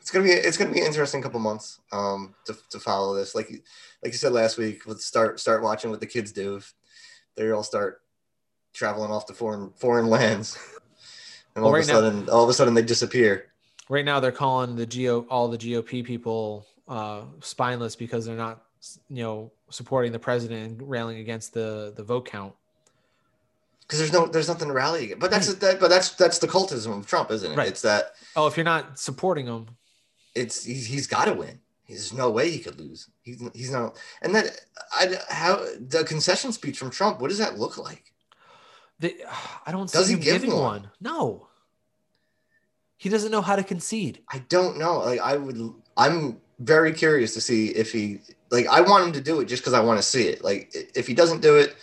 [0.00, 3.34] It's gonna be it's gonna be an interesting couple months um to, to follow this.
[3.34, 3.60] Like you
[4.02, 6.56] like you said last week, let's start start watching what the kids do.
[6.56, 6.74] If
[7.36, 8.02] they all start
[8.74, 10.58] traveling off to foreign foreign lands.
[11.54, 13.46] And Well, all right of a now- sudden all of a sudden they disappear.
[13.88, 18.62] Right now they're calling the Geo all the GOP people uh, spineless because they're not
[19.08, 22.54] you know supporting the president and railing against the the vote count.
[23.82, 25.20] Because there's no there's nothing to rally against.
[25.20, 27.56] But that's that but that's that's the cultism of Trump, isn't it?
[27.56, 27.68] Right.
[27.68, 29.66] It's that Oh, if you're not supporting him,
[30.34, 31.60] it's he's, he's got to win.
[31.88, 33.08] There's no way he could lose.
[33.22, 33.96] He's he's not.
[34.22, 34.58] And that
[34.92, 37.20] I how the concession speech from Trump.
[37.20, 38.12] What does that look like?
[39.00, 39.16] they,
[39.66, 40.56] I don't Does he give one?
[40.56, 40.90] one.
[41.00, 41.48] No,
[42.96, 44.20] he doesn't know how to concede.
[44.32, 44.98] I don't know.
[45.00, 45.58] Like I would.
[45.96, 48.66] I'm very curious to see if he like.
[48.68, 50.44] I want him to do it just because I want to see it.
[50.44, 51.76] Like if he doesn't do it,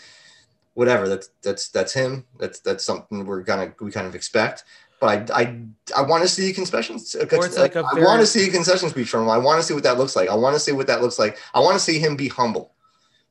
[0.73, 1.07] whatever.
[1.07, 2.25] That's that's that's him.
[2.39, 4.63] That's that's something we're gonna we kind of expect.
[4.99, 5.65] But I I,
[5.97, 6.95] I want to see a concession.
[6.95, 9.29] Uh, it's like a I very- want to see a concession speech from him.
[9.29, 10.29] I want to see what that looks like.
[10.29, 11.37] I want to see what that looks like.
[11.53, 12.73] I want to see him be humble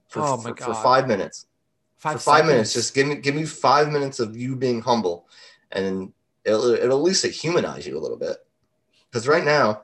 [0.09, 1.47] for, Oh for, for five minutes.
[1.97, 5.29] Five, for five minutes, just give me give me five minutes of you being humble,
[5.71, 6.13] and
[6.45, 8.39] it'll, it'll at least humanize you a little bit.
[9.11, 9.83] Because right now,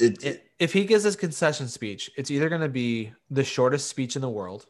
[0.00, 3.88] it, It- if he gives his concession speech, it's either going to be the shortest
[3.88, 4.66] speech in the world,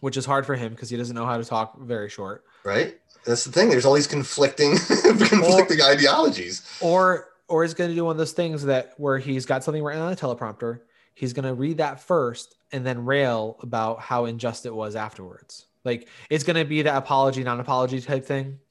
[0.00, 2.96] which is hard for him because he doesn't know how to talk very short, right.
[3.26, 3.70] That's the thing.
[3.70, 6.62] There's all these conflicting conflicting ideologies.
[6.82, 9.82] or or he's going to do one of those things that where he's got something
[9.82, 10.80] written on a teleprompter.
[11.14, 15.66] He's going to read that first and then rail about how unjust it was afterwards.
[15.84, 18.58] Like it's going to be that apology, non-apology type thing.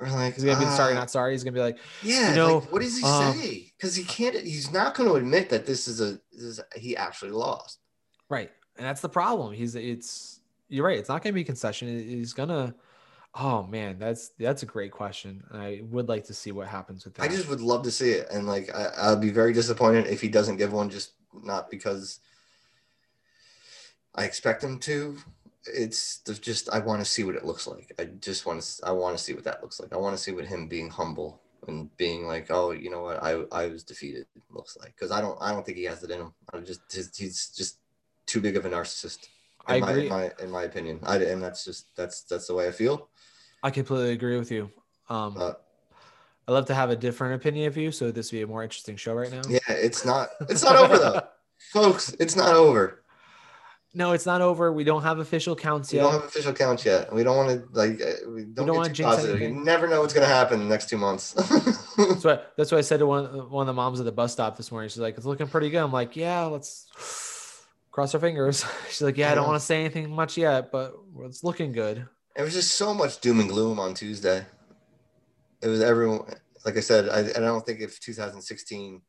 [0.00, 1.32] Or like, He's going to be sorry, ah, not sorry.
[1.32, 3.72] He's going to be like, Yeah, You know, like, what does he um, say?
[3.76, 4.36] Because he can't.
[4.36, 7.80] He's not going to admit that this is a this is he actually lost.
[8.28, 8.50] Right.
[8.76, 9.52] And that's the problem.
[9.52, 10.98] He's it's you're right.
[10.98, 11.88] It's not gonna be concession.
[11.88, 12.74] He's gonna
[13.34, 15.42] oh man, that's that's a great question.
[15.52, 17.22] I would like to see what happens with that.
[17.22, 20.20] I just would love to see it, and like I, I'll be very disappointed if
[20.20, 20.90] he doesn't give one.
[20.90, 22.20] Just not because
[24.14, 25.16] I expect him to.
[25.66, 27.92] It's just I want to see what it looks like.
[27.98, 28.86] I just want to.
[28.86, 29.92] I want to see what that looks like.
[29.92, 33.22] I want to see what him being humble and being like, oh, you know what,
[33.22, 34.94] I I was defeated looks like.
[34.94, 36.32] Because I don't I don't think he has it in him.
[36.52, 37.78] I just he's- he's just
[38.26, 39.26] too big of a narcissist.
[39.68, 40.02] In I my, agree.
[40.04, 43.08] In my, in my opinion, I and that's just that's that's the way I feel.
[43.62, 44.70] I completely agree with you.
[45.10, 45.52] Um Uh,
[46.46, 48.62] I'd love to have a different opinion of you, so this would be a more
[48.62, 49.42] interesting show right now.
[49.50, 51.20] yeah, it's not it's not over though,
[51.72, 52.14] folks.
[52.20, 53.02] It's not over.
[53.94, 54.72] No, it's not over.
[54.72, 56.04] We don't have official counts yet.
[56.04, 57.12] We don't have official counts yet.
[57.12, 59.40] We don't want to like uh, we don't, don't wanna get too positive.
[59.40, 61.32] You never know what's gonna happen in the next two months.
[61.96, 64.32] That's what that's what I said to one one of the moms at the bus
[64.32, 64.88] stop this morning.
[64.88, 69.16] She's like, "It's looking pretty good." I'm like, "Yeah, let's cross our fingers." She's like,
[69.16, 72.06] "Yeah, I don't want to say anything much yet, but it's looking good."
[72.38, 74.46] it was just so much doom and gloom on Tuesday.
[75.60, 76.20] It was everyone.
[76.64, 79.02] Like I said, I, I don't think if 2016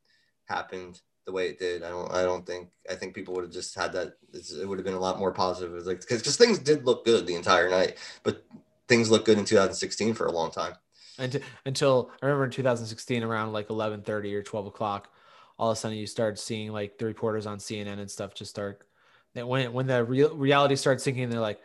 [0.46, 1.00] happened
[1.30, 2.12] the way it did, I don't.
[2.12, 2.70] I don't think.
[2.90, 4.18] I think people would have just had that.
[4.34, 5.72] It would have been a lot more positive.
[5.72, 8.44] It was like because things did look good the entire night, but
[8.88, 10.74] things looked good in 2016 for a long time.
[11.20, 15.12] Until, until I remember in 2016, around like 11:30 or 12 o'clock,
[15.60, 18.50] all of a sudden you start seeing like the reporters on CNN and stuff just
[18.50, 18.82] start.
[19.36, 21.62] That when when the real reality starts sinking, they're like,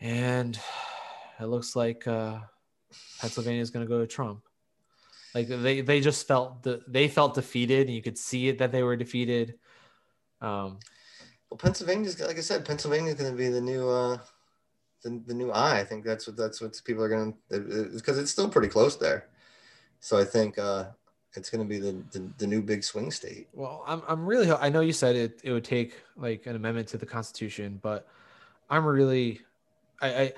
[0.00, 0.58] and
[1.38, 2.40] it looks like uh,
[3.20, 4.42] Pennsylvania is going to go to Trump.
[5.34, 8.72] Like they they just felt the they felt defeated, and you could see it that
[8.72, 9.58] they were defeated.
[10.40, 10.78] Um,
[11.50, 14.18] Well, Pennsylvania's like I said, Pennsylvania's going to be the new uh
[15.02, 15.78] the, the new eye.
[15.78, 18.96] I think that's what that's what people are going to because it's still pretty close
[18.96, 19.28] there.
[20.00, 20.86] So I think uh
[21.34, 23.48] it's going to be the, the the new big swing state.
[23.52, 26.88] Well, I'm I'm really I know you said it it would take like an amendment
[26.88, 28.08] to the Constitution, but
[28.70, 29.40] I'm really
[30.00, 30.32] I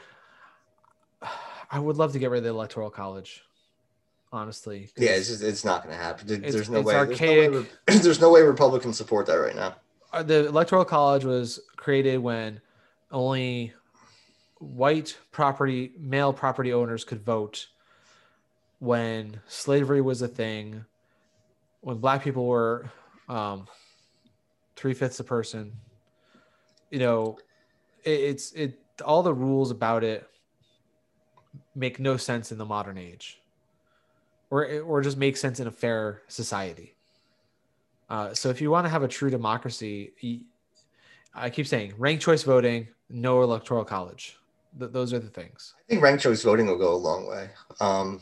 [1.23, 1.29] I,
[1.73, 3.45] I would love to get rid of the Electoral College,
[4.33, 4.91] honestly.
[4.97, 6.27] Yeah, it's just it's not going to happen.
[6.27, 6.95] There- It's- There's no it's way.
[6.95, 7.51] archaic.
[7.53, 9.77] There's no way, there's no way Republicans support that right now.
[10.13, 12.61] uh, the Electoral College was created when
[13.11, 13.73] only
[14.59, 17.67] white property male property owners could vote
[18.79, 20.85] when slavery was a thing
[21.81, 22.91] when black people were
[23.29, 23.67] um,
[24.77, 25.73] three-fifths a person
[26.91, 27.39] you know
[28.05, 30.29] it, it's it all the rules about it
[31.75, 33.40] make no sense in the modern age
[34.51, 36.95] or or just make sense in a fair society
[38.09, 40.45] uh, so if you want to have a true democracy,
[41.33, 44.37] I keep saying ranked choice voting, no electoral college.
[44.77, 45.75] Th- those are the things.
[45.79, 47.51] I think ranked choice voting will go a long way.
[47.79, 48.21] Um,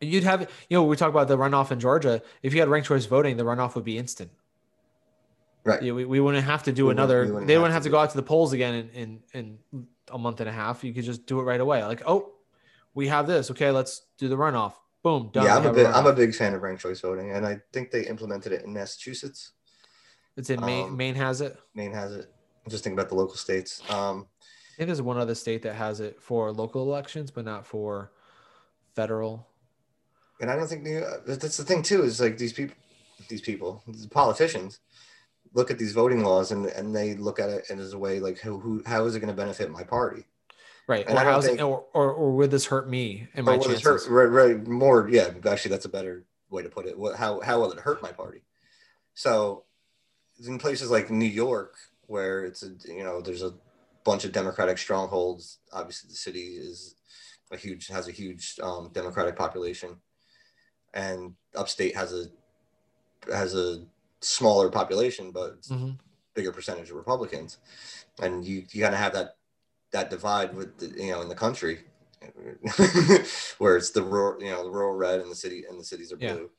[0.00, 2.22] And You'd have, you know, we talk about the runoff in Georgia.
[2.44, 4.30] If you had ranked choice voting, the runoff would be instant.
[5.64, 5.82] right.
[5.82, 7.20] Yeah, we, we wouldn't have to do We wouldn't- another.
[7.32, 9.20] wouldn't they have wouldn't to have to do go out to the polls again in,
[9.34, 10.84] in in a month and a half.
[10.84, 11.82] You could just do it right away.
[11.84, 12.30] Like, oh,
[12.94, 13.50] we have this.
[13.50, 14.74] Okay, let's do the runoff.
[15.04, 15.44] Boom, done.
[15.44, 17.90] Yeah, I'm a big I'm a big fan of ranked choice voting, and I think
[17.90, 19.52] they implemented it in Massachusetts.
[20.34, 20.86] It's in Maine.
[20.86, 21.58] um, Maine has it.
[21.74, 22.32] Maine has it.
[22.64, 23.82] I'm just thinking about the local states.
[23.90, 27.66] Um, I think there's one other state that has it for local elections, but not
[27.66, 28.12] for
[28.94, 29.46] federal.
[30.40, 32.02] and I don't think New, that's the thing too.
[32.02, 32.74] Is like these people,
[33.28, 34.80] these people, these politicians,
[35.52, 38.38] look at these voting laws and and they look at it as a way like
[38.38, 40.24] who, who how is it going to benefit my party?
[40.86, 41.06] Right.
[41.08, 43.82] And Or how's think- it, or, or, or would this hurt me and my chances?
[43.82, 45.30] hurt, right, right, more, yeah.
[45.46, 46.98] Actually, that's a better way to put it.
[46.98, 48.42] What, how how will it hurt my party?
[49.14, 49.64] So,
[50.46, 51.74] in places like New York,
[52.06, 53.54] where it's a you know there's a
[54.04, 55.58] bunch of Democratic strongholds.
[55.72, 56.96] Obviously, the city is
[57.50, 59.96] a huge has a huge um, Democratic population,
[60.92, 62.26] and upstate has a
[63.32, 63.86] has a
[64.20, 65.98] smaller population, but Mhm.
[66.34, 67.56] bigger percentage of Republicans,
[68.20, 69.36] and you you kind of have that
[69.94, 71.78] that divide with the, you know in the country
[73.58, 76.12] where it's the rural you know the rural red and the city and the cities
[76.12, 76.50] are blue,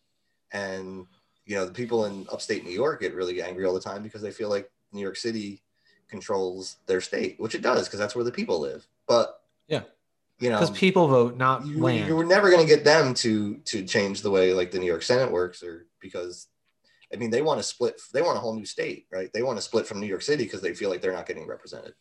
[0.54, 0.70] yeah.
[0.70, 1.06] and
[1.46, 4.22] you know the people in upstate New York get really angry all the time because
[4.22, 5.62] they feel like New York City
[6.08, 8.88] controls their state, which it does because that's where the people live.
[9.06, 9.82] But yeah,
[10.40, 12.08] you know, because people vote, not you, land.
[12.08, 15.04] You're never going to get them to to change the way like the New York
[15.04, 16.48] Senate works, or because
[17.14, 18.00] I mean they want to split.
[18.14, 19.30] They want a whole new state, right?
[19.34, 21.48] They want to split from New York City because they feel like they're not getting
[21.48, 21.96] represented.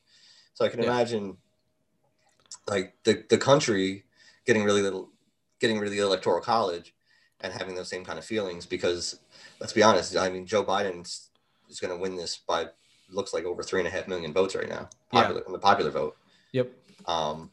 [0.54, 0.86] So I can yeah.
[0.86, 1.36] imagine
[2.68, 4.04] like the the country
[4.46, 5.10] getting really little,
[5.60, 6.94] getting rid of the electoral college
[7.40, 9.20] and having those same kind of feelings because
[9.60, 12.68] let's be honest, I mean Joe Biden is going to win this by
[13.10, 15.46] looks like over three and a half million votes right now, popular yeah.
[15.46, 16.16] on the popular vote.
[16.52, 16.70] Yep.
[17.06, 17.50] Um,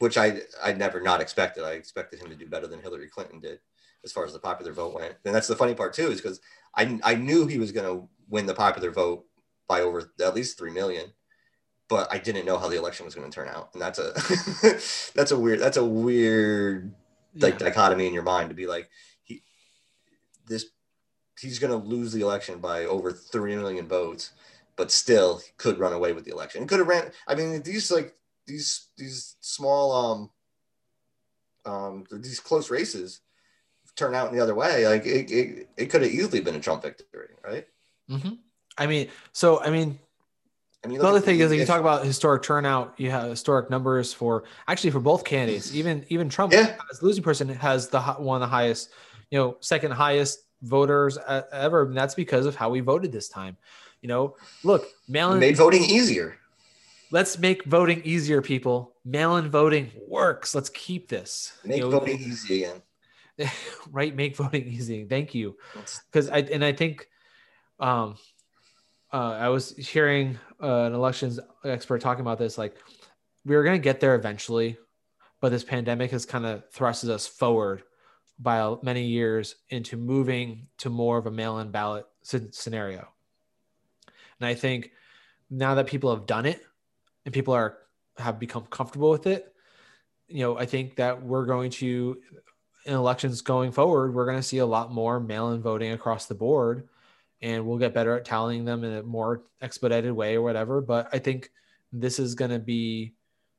[0.00, 1.64] which I I never not expected.
[1.64, 3.60] I expected him to do better than Hillary Clinton did
[4.02, 5.14] as far as the popular vote went.
[5.24, 6.40] And that's the funny part too, is because
[6.74, 9.24] I I knew he was going to win the popular vote
[9.68, 11.12] by over at least three million,
[11.90, 13.70] but I didn't know how the election was going to turn out.
[13.74, 14.12] And that's a
[15.14, 16.94] that's a weird that's a weird
[17.34, 17.66] like yeah.
[17.66, 18.88] dichotomy in your mind to be like
[19.22, 19.42] he
[20.46, 20.66] this
[21.38, 24.30] he's going to lose the election by over 3 million votes
[24.76, 26.66] but still could run away with the election.
[26.66, 27.10] Could have ran.
[27.26, 28.14] I mean, these like
[28.46, 30.30] these these small um
[31.70, 33.20] um these close races
[33.94, 34.88] turn out in the other way.
[34.88, 37.66] Like it, it, it could have easily been a Trump victory, right?
[38.08, 38.34] Mm-hmm.
[38.78, 39.98] I mean, so I mean,
[40.82, 43.68] I mean, the other thing is, if you talk about historic turnout, you have historic
[43.68, 45.74] numbers for actually for both candidates.
[45.74, 46.76] Even even Trump, yeah.
[46.90, 48.90] as losing person, has the one of the highest,
[49.30, 51.18] you know, second highest voters
[51.52, 51.86] ever.
[51.86, 53.56] And that's because of how we voted this time.
[54.00, 56.38] You know, look, mail-in made voting easier.
[57.10, 58.94] Let's make voting easier, people.
[59.04, 60.54] Mail-in voting works.
[60.54, 61.52] Let's keep this.
[61.64, 63.50] Make you know, voting easy again.
[63.90, 65.04] right, make voting easy.
[65.04, 65.56] Thank you.
[66.10, 67.08] Because I and I think,
[67.78, 68.16] um,
[69.12, 72.58] uh, I was hearing uh, an elections expert talking about this.
[72.58, 72.76] Like,
[73.44, 74.76] we are going to get there eventually,
[75.40, 77.82] but this pandemic has kind of thrusted us forward
[78.38, 83.08] by many years into moving to more of a mail-in ballot scenario.
[84.38, 84.92] And I think
[85.50, 86.62] now that people have done it
[87.24, 87.78] and people are
[88.18, 89.54] have become comfortable with it,
[90.28, 92.18] you know, I think that we're going to
[92.86, 96.34] in elections going forward, we're going to see a lot more mail-in voting across the
[96.34, 96.88] board
[97.42, 101.08] and we'll get better at tallying them in a more expedited way or whatever, but
[101.12, 101.50] I think
[101.92, 103.14] this is going to be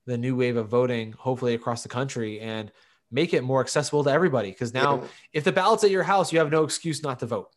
[0.05, 2.71] the new wave of voting hopefully across the country and
[3.11, 5.07] make it more accessible to everybody because now yeah.
[5.33, 7.49] if the ballot's at your house, you have no excuse not to vote.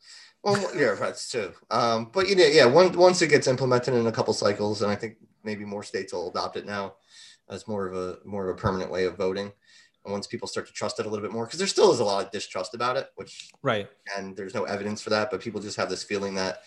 [0.42, 1.52] Well, yeah, that's true.
[1.70, 4.90] Um, but you know, yeah, once once it gets implemented in a couple cycles, and
[4.90, 6.94] I think maybe more states will adopt it now
[7.48, 9.52] as more of a more of a permanent way of voting.
[10.04, 12.00] And once people start to trust it a little bit more, because there still is
[12.00, 15.40] a lot of distrust about it, which right, and there's no evidence for that, but
[15.40, 16.62] people just have this feeling that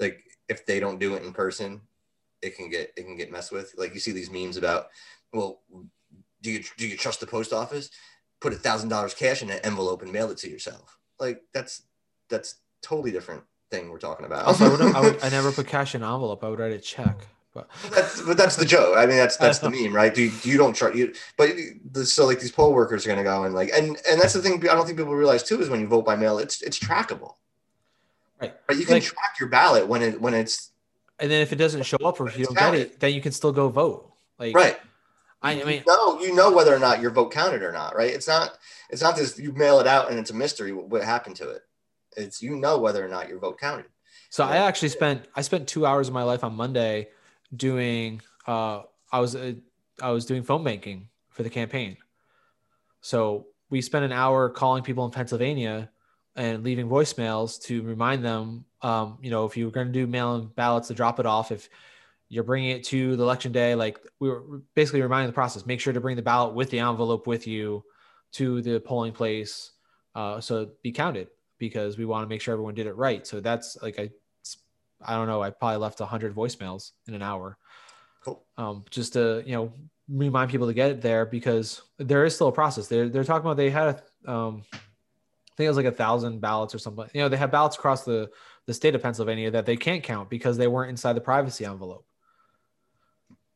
[0.00, 1.80] like if they don't do it in person,
[2.42, 3.74] it can get it can get messed with.
[3.76, 4.88] Like you see these memes about,
[5.32, 5.60] well,
[6.42, 7.90] do you do you trust the post office?
[8.40, 10.98] Put a thousand dollars cash in an envelope and mail it to yourself.
[11.18, 11.82] Like that's
[12.28, 14.46] that's totally different thing we're talking about.
[14.46, 16.42] also, I, would, I, would, I never put cash in an envelope.
[16.42, 17.26] I would write a check.
[17.52, 18.96] But that's but that's the joke.
[18.96, 20.14] I mean, that's that's the meme, right?
[20.14, 21.50] Do you, you don't try you, but
[21.90, 24.34] the, so like these poll workers are going to go and like, and and that's
[24.34, 24.54] the thing.
[24.68, 27.34] I don't think people realize too is when you vote by mail, it's it's trackable,
[28.40, 28.54] right?
[28.68, 30.70] But you can like, track your ballot when it when it's,
[31.18, 32.78] and then if it doesn't show up or if you don't counted.
[32.78, 34.12] get it, then you can still go vote.
[34.38, 34.78] Like right.
[35.42, 38.12] I, I mean, no, you know whether or not your vote counted or not, right?
[38.12, 38.58] It's not
[38.90, 41.62] it's not this you mail it out and it's a mystery what happened to it.
[42.16, 43.86] It's you know whether or not your vote counted.
[44.28, 47.08] So I actually spent I spent two hours of my life on Monday
[47.54, 48.82] doing uh
[49.12, 49.54] I was uh,
[50.00, 51.96] I was doing phone banking for the campaign.
[53.00, 55.90] So we spent an hour calling people in Pennsylvania
[56.36, 60.06] and leaving voicemails to remind them, um, you know, if you were going to do
[60.06, 61.68] mail-in ballots to drop it off, if
[62.28, 65.80] you're bringing it to the election day, like we were basically reminding the process, make
[65.80, 67.84] sure to bring the ballot with the envelope with you
[68.32, 69.72] to the polling place,
[70.14, 71.28] uh, so be counted
[71.58, 73.26] because we want to make sure everyone did it right.
[73.26, 74.10] So that's like I,
[75.04, 75.42] I don't know.
[75.42, 77.56] I probably left hundred voicemails in an hour.
[78.24, 78.44] Cool.
[78.56, 79.72] Um, just to you know
[80.08, 82.88] remind people to get it there because there is still a process.
[82.88, 86.40] They're they're talking about they had a, um, I think it was like a thousand
[86.40, 87.06] ballots or something.
[87.14, 88.30] You know, they have ballots across the
[88.66, 92.04] the state of Pennsylvania that they can't count because they weren't inside the privacy envelope.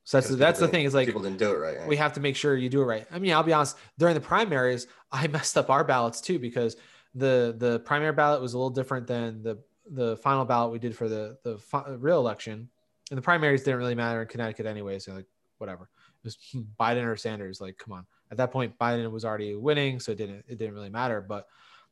[0.05, 1.89] So that's that's the thing is like people didn't do it right, right.
[1.89, 3.07] We have to make sure you do it right.
[3.11, 3.77] I mean, I'll be honest.
[3.99, 6.77] During the primaries, I messed up our ballots too because
[7.15, 9.59] the the primary ballot was a little different than the
[9.91, 12.69] the final ballot we did for the the fi- uh, real election.
[13.11, 15.27] And the primaries didn't really matter in Connecticut anyway, so like
[15.59, 15.91] whatever.
[16.23, 16.39] It was
[16.81, 17.61] Biden or Sanders.
[17.61, 18.07] Like, come on.
[18.31, 21.21] At that point, Biden was already winning, so it didn't it didn't really matter.
[21.21, 21.47] But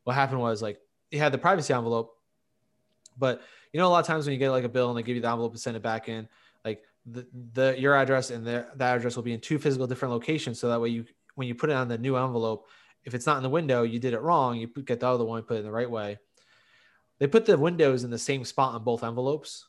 [0.04, 0.80] what happened was like
[1.10, 2.16] he had the privacy envelope,
[3.18, 5.02] But you know, a lot of times when you get like a bill and they
[5.02, 6.28] give you the envelope and send it back in,
[6.64, 10.58] like the, the your address and that address will be in two physical different locations.
[10.58, 12.68] So that way you when you put it on the new envelope,
[13.04, 14.56] if it's not in the window, you did it wrong.
[14.56, 16.18] You get the other one, put it in the right way.
[17.22, 19.68] They put the windows in the same spot on both envelopes.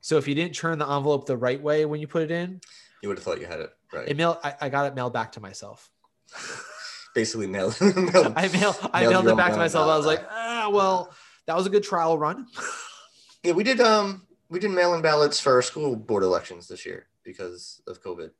[0.00, 2.60] So if you didn't turn the envelope the right way when you put it in,
[3.04, 4.08] You would have thought you had it right.
[4.08, 5.92] it mail I, I got it mailed back to myself.
[7.14, 7.72] Basically, mail.
[7.80, 9.88] mail I mail I Mailed mailed it back to myself.
[9.88, 11.14] I was like, ah, well,
[11.46, 12.48] that was a good trial run.
[13.44, 13.80] yeah, we did.
[13.80, 18.32] Um, we did mail-in ballots for our school board elections this year because of COVID.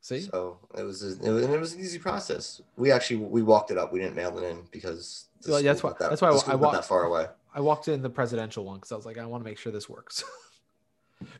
[0.00, 2.60] See, So it was, a, it was, it was an easy process.
[2.76, 3.92] We actually we walked it up.
[3.92, 6.74] We didn't mail it in because Well, that's why- that, that's why the I walked-
[6.76, 7.26] that far away.
[7.54, 9.72] I walked in the presidential one because I was like, I want to make sure
[9.72, 10.22] this works.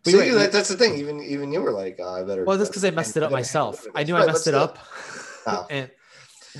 [0.05, 0.97] But See, anyway, that, that's the thing.
[0.97, 2.45] Even even you were like, oh, I better.
[2.45, 3.87] well, that's because I messed it up myself.
[3.95, 4.79] I knew I messed it up,
[5.47, 5.67] Oh.
[5.71, 5.91] and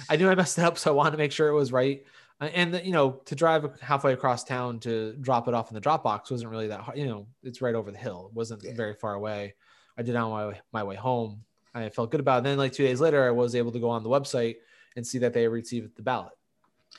[0.09, 2.03] I knew I messed it up, so I wanted to make sure it was right.
[2.41, 5.81] Uh, And you know, to drive halfway across town to drop it off in the
[5.83, 6.97] drop box wasn't really that hard.
[6.97, 8.29] You know, it's right over the hill.
[8.31, 8.73] It wasn't Yeah.
[8.75, 9.55] very far away.
[9.99, 11.45] I did it on my way, my way home.
[11.75, 12.39] I felt good about it.
[12.39, 14.57] And then, like two days later, I was able to go on the website
[14.97, 16.33] and see that they received the ballot.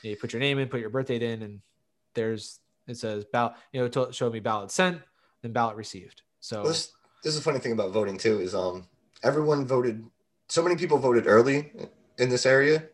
[0.02, 1.60] You put your name in, put your birth date in, and
[2.14, 3.54] there's it says ballot.
[3.72, 5.00] You know, it told- showed me ballot sent,
[5.42, 6.22] then ballot received.
[6.40, 8.40] So This, this is a funny thing about voting too.
[8.40, 8.86] Is um
[9.22, 10.04] everyone voted.
[10.48, 11.72] So many people voted early
[12.18, 12.84] in this area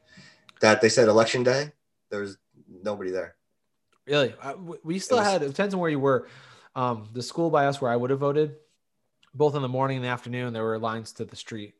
[0.61, 1.73] that they said election day.
[2.11, 2.37] There was
[2.83, 3.37] nobody there.
[4.07, 5.43] Really, I, we still was- had.
[5.43, 6.29] It depends on where you were.
[6.77, 8.55] Um, the school by us where I would have voted,
[9.35, 11.75] both in the morning and the afternoon, there were lines to the street.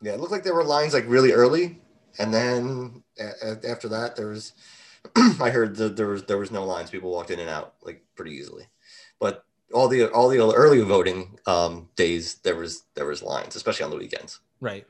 [0.00, 1.82] Yeah, it looked like there were lines like really early,
[2.18, 4.52] and then a- after that, there was.
[5.40, 6.90] I heard that there was there was no lines.
[6.90, 8.66] People walked in and out like pretty easily,
[9.20, 13.84] but all the all the early voting um, days there was there was lines, especially
[13.84, 14.40] on the weekends.
[14.60, 14.86] Right.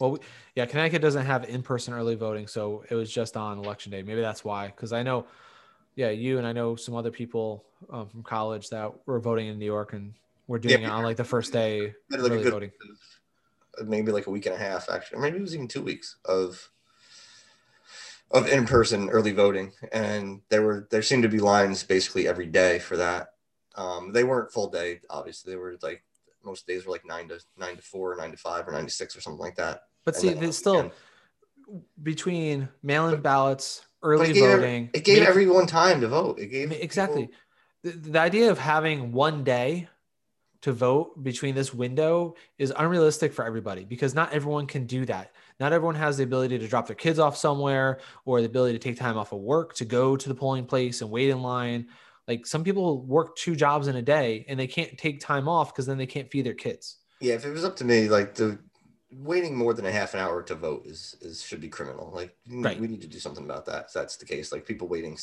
[0.00, 0.18] Well, we,
[0.54, 4.02] yeah, Connecticut doesn't have in-person early voting, so it was just on election day.
[4.02, 4.66] Maybe that's why.
[4.68, 5.26] Because I know,
[5.96, 9.58] yeah, you and I know some other people um, from college that were voting in
[9.58, 10.14] New York, and
[10.46, 12.70] we're doing Yeah, it on like the first day like, early voting.
[13.86, 16.70] Maybe like a week and a half actually maybe it was even two weeks of
[18.30, 19.72] of in-person early voting.
[19.92, 23.28] And there were there seemed to be lines basically every day for that.
[23.74, 25.52] Um they weren't full day obviously.
[25.52, 26.04] They were like
[26.44, 28.90] most days were like nine to nine to four nine to five or nine to
[28.90, 29.84] six or something like that.
[30.04, 30.92] But And see, then there's still weekend-
[32.02, 34.90] between mail-in But- ballots, early it gave, voting.
[34.94, 36.38] it gave make- everyone time to vote.
[36.38, 37.26] It gave exactly.
[37.26, 37.38] people-
[37.82, 39.88] The, the idea of having one day
[40.62, 45.32] to vote between this window is unrealistic for everybody because not everyone can do that.
[45.60, 48.82] Not everyone has the ability to drop their kids off somewhere or the ability to
[48.82, 51.86] take time off of work to go to the polling place and wait in line.
[52.26, 55.72] Like some people work two jobs in a day and they can't take time off
[55.72, 56.98] because then they can't feed their kids.
[57.20, 58.58] yeah if it was up to me like the
[59.10, 62.36] waiting more than a half an hour to vote is, is should be criminal like
[62.50, 62.78] Right.
[62.78, 65.16] we need to do something about that if that's the case like people waiting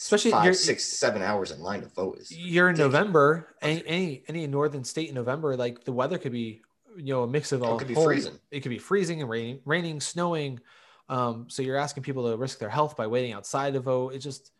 [0.00, 2.76] Especially five you're- six seven hours in line to vote is You're in.
[2.76, 6.62] November, any, any any northern state in November, like the weather could be,
[6.96, 7.78] you know, a mix of Oh, it all.
[7.78, 8.38] could be whole- freezing.
[8.50, 10.60] It could be freezing and raining, raining, snowing.
[11.08, 14.14] Um, so you're asking people to risk their health by waiting outside to vote.
[14.14, 14.52] It just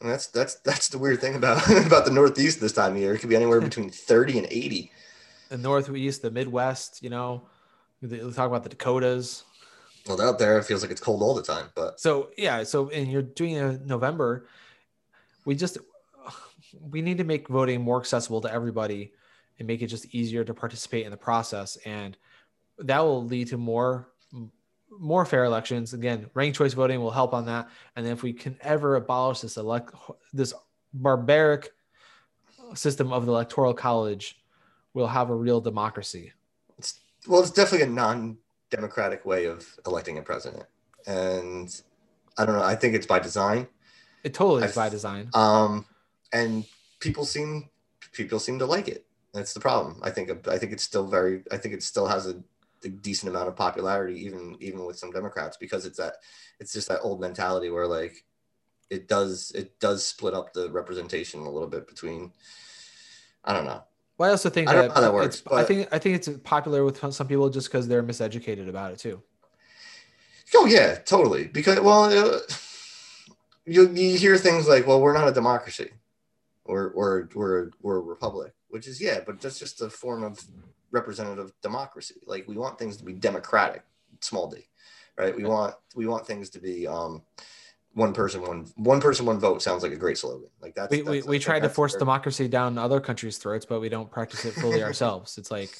[0.00, 3.14] And that's that's that's the weird thing about about the Northeast this time of year.
[3.14, 4.92] It could be anywhere between thirty and eighty.
[5.48, 7.48] the northeast, the Midwest, you know,
[8.02, 9.42] they talk about the Dakotas.
[10.06, 11.66] Well, out there it feels like it's cold all the time.
[11.74, 14.46] But So yeah, so and you're doing it in November.
[15.46, 15.78] We just
[16.80, 19.12] we need to make voting more accessible to everybody
[19.58, 22.18] and make it just easier to participate in the process, and
[22.78, 24.08] that will lead to more
[24.90, 25.94] more fair elections.
[25.94, 27.68] Again, ranked choice voting will help on that.
[27.94, 29.94] And then if we can ever abolish this elect
[30.32, 30.52] this
[30.92, 31.70] barbaric
[32.74, 34.40] system of the electoral college,
[34.94, 36.32] we'll have a real democracy.
[36.78, 40.64] it's, well, it's definitely a non-democratic way of electing a president,
[41.06, 41.82] and
[42.38, 42.64] I don't know.
[42.64, 43.68] I think it's by design.
[44.26, 45.30] It totally is by design.
[45.34, 45.86] Um,
[46.32, 46.64] and
[46.98, 47.70] people seem
[48.10, 49.06] people seem to like it.
[49.32, 50.00] That's the problem.
[50.02, 51.44] I think I think it's still very.
[51.52, 52.42] I think it still has a,
[52.84, 56.14] a decent amount of popularity, even even with some Democrats, because it's that
[56.58, 58.24] it's just that old mentality where like
[58.90, 62.32] it does it does split up the representation a little bit between.
[63.44, 63.84] I don't know.
[64.18, 66.00] Well, I also think I don't that, know how that works, it's, I think I
[66.00, 69.22] think it's popular with some people just because they're miseducated about it too.
[70.52, 71.44] Oh yeah, totally.
[71.46, 72.40] Because well, uh,
[73.66, 75.90] you you hear things like, "Well, we're not a democracy,
[76.64, 80.40] or or we're we're a republic," which is yeah, but that's just a form of
[80.92, 82.14] representative democracy.
[82.26, 83.82] Like we want things to be democratic,
[84.20, 84.68] small d,
[85.18, 85.34] right?
[85.36, 87.22] We want we want things to be um,
[87.94, 90.48] one person one one person one vote sounds like a great slogan.
[90.60, 93.88] Like that's We, we, we tried to force democracy down other countries' throats, but we
[93.88, 95.38] don't practice it fully ourselves.
[95.38, 95.70] It's like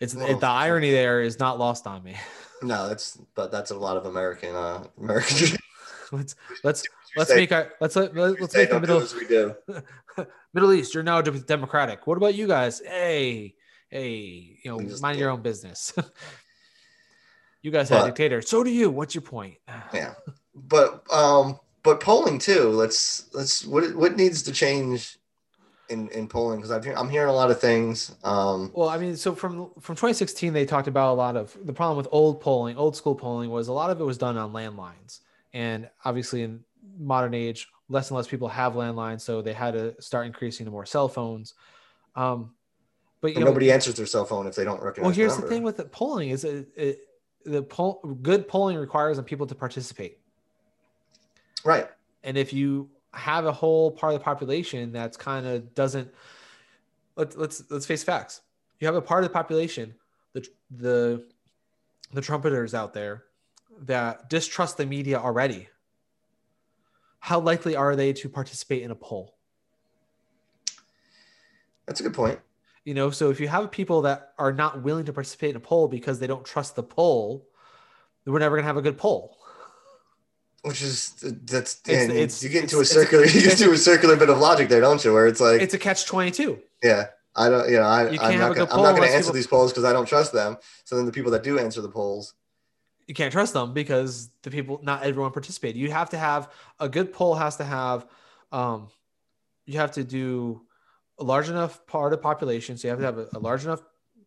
[0.00, 2.16] it's Well- it, the irony there is not lost on me.
[2.62, 5.58] No, that's but that's a lot of American uh American.
[6.12, 6.34] let's
[6.64, 6.84] let's
[7.16, 9.26] let's say- make our let's let, let- let's say make the do middle as we
[9.26, 9.54] do.
[10.54, 10.94] Middle East.
[10.94, 12.06] You're now democratic.
[12.06, 12.80] What about you guys?
[12.80, 13.54] Hey,
[13.90, 15.92] hey, you know, mind your own business.
[17.62, 18.40] you guys have a dictator.
[18.42, 18.90] So do you.
[18.90, 19.56] What's your point?
[19.92, 20.14] Yeah,
[20.54, 22.70] but um, but polling too.
[22.70, 25.18] Let's let's what what needs to change
[25.88, 28.14] in in polling because I'm hear, I'm hearing a lot of things.
[28.24, 31.72] Um, Well, I mean, so from from 2016, they talked about a lot of the
[31.72, 34.52] problem with old polling, old school polling was a lot of it was done on
[34.52, 35.20] landlines,
[35.52, 36.64] and obviously in
[36.98, 40.72] modern age, less and less people have landlines, so they had to start increasing to
[40.72, 41.54] more cell phones.
[42.14, 42.52] Um,
[43.20, 45.06] but you know, nobody answers their cell phone if they don't recognize.
[45.06, 46.98] well, here's the, the thing with the polling is it, it,
[47.44, 50.18] the poll, good polling requires on people to participate,
[51.64, 51.88] right?
[52.26, 56.12] and if you have a whole part of the population that's kind of doesn't
[57.16, 58.42] let's let's let's face facts
[58.78, 59.94] you have a part of the population
[60.34, 61.24] the the
[62.12, 63.24] the trumpeters out there
[63.80, 65.66] that distrust the media already
[67.26, 69.34] how likely are they to participate in a poll
[71.86, 72.38] That's a good point.
[72.84, 75.60] you know so if you have people that are not willing to participate in a
[75.60, 77.46] poll because they don't trust the poll
[78.24, 79.38] we're never going to have a good poll
[80.62, 83.78] Which is that's It's- and it's- you get into a circular you get into a
[83.78, 85.12] circular bit of logic there, don't you?
[85.12, 87.06] Where it's like it's a catch 22 yeah.
[87.38, 89.34] I don't, you know, I, you I'm not gonna, I'm not going to answer people-
[89.34, 90.56] these polls because I don't trust them.
[90.84, 92.32] So then the people that do answer the polls,
[93.06, 95.80] you can't trust them because the people not everyone participated.
[95.80, 98.06] You have to have a good poll has to have
[98.52, 98.88] um
[99.64, 100.62] you have to do
[101.18, 102.76] a large enough part of the population.
[102.76, 103.82] So you have to have a, a large enough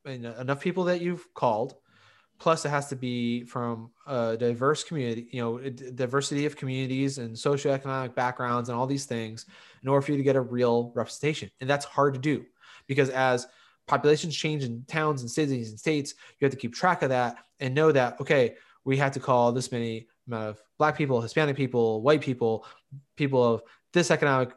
[0.06, 1.76] and enough people that you've called.
[2.40, 7.36] Plus it has to be from a diverse community you know diversity of communities and
[7.36, 9.46] socioeconomic backgrounds and all these things
[9.84, 11.52] in order for you to get a real representation.
[11.60, 12.46] And that's hard to do
[12.88, 13.48] because as
[13.88, 17.38] populations change in towns and cities and states you have to keep track of that
[17.60, 18.56] and know that okay
[18.86, 22.66] we had to call this many amount of black people hispanic people white people
[23.16, 23.62] people of
[23.94, 24.52] this economic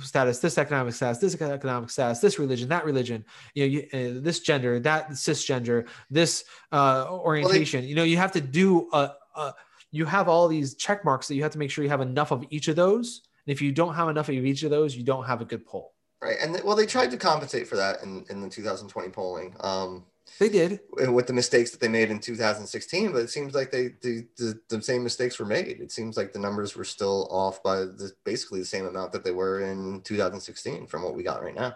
[0.00, 4.20] status this economic status this economic status this religion that religion you know you, uh,
[4.20, 9.54] this gender that cisgender this uh, orientation you know you have to do a, a
[9.90, 12.30] you have all these check marks that you have to make sure you have enough
[12.30, 15.02] of each of those and if you don't have enough of each of those you
[15.02, 15.94] don't have a good poll
[16.24, 16.36] right?
[16.40, 19.54] And well, they tried to compensate for that in, in the 2020 polling.
[19.60, 20.04] Um,
[20.38, 23.88] they did with the mistakes that they made in 2016 but it seems like they
[24.00, 27.62] the, the, the same mistakes were made it seems like the numbers were still off
[27.62, 31.42] by the, basically the same amount that they were in 2016 from what we got
[31.42, 31.74] right now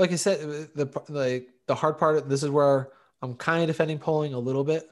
[0.00, 2.28] like I said, uh, the like the hard part.
[2.28, 4.90] This is where I'm kind of defending polling a little bit.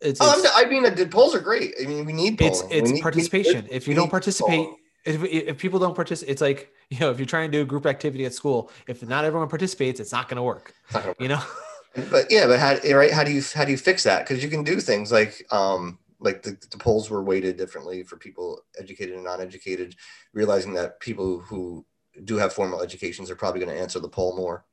[0.00, 2.52] It's oh, it's, I'm, mean the polls are great i mean we need polling.
[2.52, 3.66] it's, it's need- participation.
[3.70, 4.76] if you don't participate, polling.
[5.04, 7.66] if, if people don't participate, it's like you know if you're trying to do a
[7.66, 10.72] group activity at school, if not everyone participates, it's not going to work.
[10.86, 11.42] It's not gonna You know.
[12.10, 14.20] but yeah but how right how do you how do you fix that?
[14.20, 18.16] Because you can do things like um like the, the polls were weighted differently for
[18.16, 19.96] people educated and non-educated
[20.32, 21.84] realizing that people who
[22.24, 24.64] do have formal educations are probably going to answer the poll more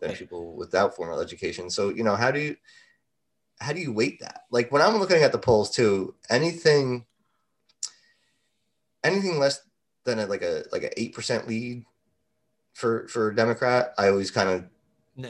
[0.00, 0.18] than Right.
[0.18, 1.70] people without formal education.
[1.70, 2.56] So you know how do you
[3.60, 4.42] how do you weight that?
[4.50, 7.06] Like when i'm looking at the polls too anything
[9.02, 9.60] anything less
[10.04, 11.84] than a, like a like a 8% lead
[12.72, 14.64] for for a democrat i always kind of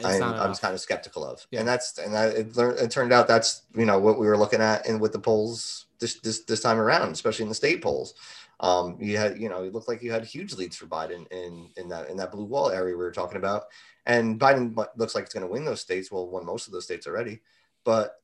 [0.03, 1.59] I, I was kind of skeptical of, Yeah.
[1.59, 4.37] and that's and I, it, learned, it turned out that's you know what we were
[4.37, 7.81] looking at and with the polls this this this time around, especially in the state
[7.81, 8.15] polls.
[8.61, 11.69] Um, you had you know it looked like you had huge leads for Biden in
[11.77, 13.63] in that in that blue wall area we were talking about,
[14.05, 16.11] and Biden looks like it's going to win those states.
[16.11, 17.41] Well, won most of those states already,
[17.83, 18.21] but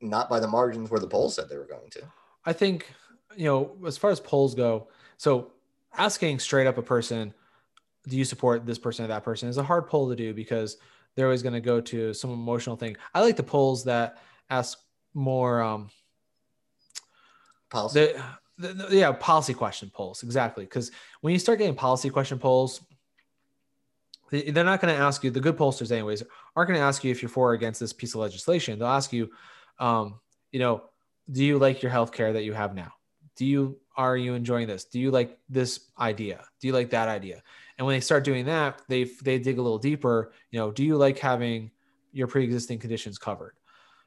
[0.00, 2.02] not by the margins where the polls said they were going to.
[2.44, 2.86] I think,
[3.36, 5.50] you know, as far as polls go, so
[5.96, 7.34] asking straight up a person,
[8.08, 10.78] do you support this person or that person is a hard poll to do because
[11.20, 12.96] they're always going to go to some emotional thing.
[13.14, 14.18] I like the polls that
[14.48, 14.78] ask
[15.12, 15.90] more, um,
[17.68, 18.14] Policy.
[18.58, 20.22] the, the, yeah, policy question polls.
[20.22, 20.64] Exactly.
[20.64, 20.90] Because
[21.20, 22.80] when you start getting policy question polls,
[24.30, 26.22] they- they're not going to ask you, the good pollsters, anyways,
[26.56, 28.78] aren't going to ask you if you're for or against this piece of legislation.
[28.78, 29.30] They'll ask you,
[29.78, 30.20] um,
[30.52, 30.84] you know,
[31.30, 32.92] do you like your health care that you have now?
[33.40, 34.84] Do you are you enjoying this?
[34.84, 36.44] Do you like this idea?
[36.60, 37.42] Do you like that idea?
[37.78, 40.34] And when they start doing that, they they dig a little deeper.
[40.50, 41.70] You know, do you like having
[42.12, 43.54] your pre-existing conditions covered?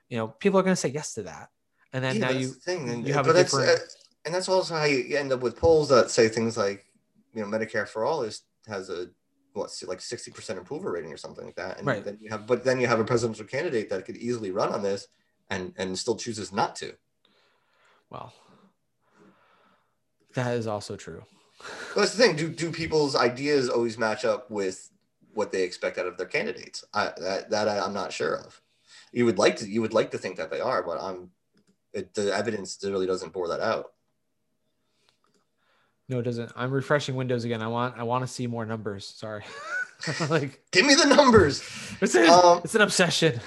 [0.07, 1.49] You know, people are going to say yes to that,
[1.93, 2.89] and then Yeah, now that's you the thing.
[2.91, 3.79] And, you have but a that's, different.
[3.79, 3.83] uh,
[4.25, 6.85] and that's also how you end up with polls that say things like,
[7.33, 9.07] you know, Medicare for all is has a
[9.53, 11.79] what's like sixty percent approval rating or something like that.
[11.79, 12.03] And Right.
[12.05, 14.83] then you have, but then you have a presidential candidate that could easily run on
[14.83, 15.07] this
[15.49, 16.93] and and still chooses not to.
[18.11, 18.31] Well,
[20.33, 21.23] that is also true.
[21.93, 22.35] But that's the thing.
[22.35, 24.89] Do do people's ideas always match up with
[25.33, 26.83] what they expect out of their candidates?
[26.93, 28.61] I, that that I, I'm not sure of.
[29.11, 31.29] You would like to you would like to think that they are, but I'm
[31.93, 33.93] it, the evidence really doesn't bore that out.
[36.09, 36.51] No, it doesn't.
[36.55, 37.61] I'm refreshing Windows again.
[37.61, 39.05] I want I want to see more numbers.
[39.05, 39.43] Sorry.
[40.29, 41.63] like Give me the numbers.
[42.01, 43.39] it's, a, Um, it's an obsession.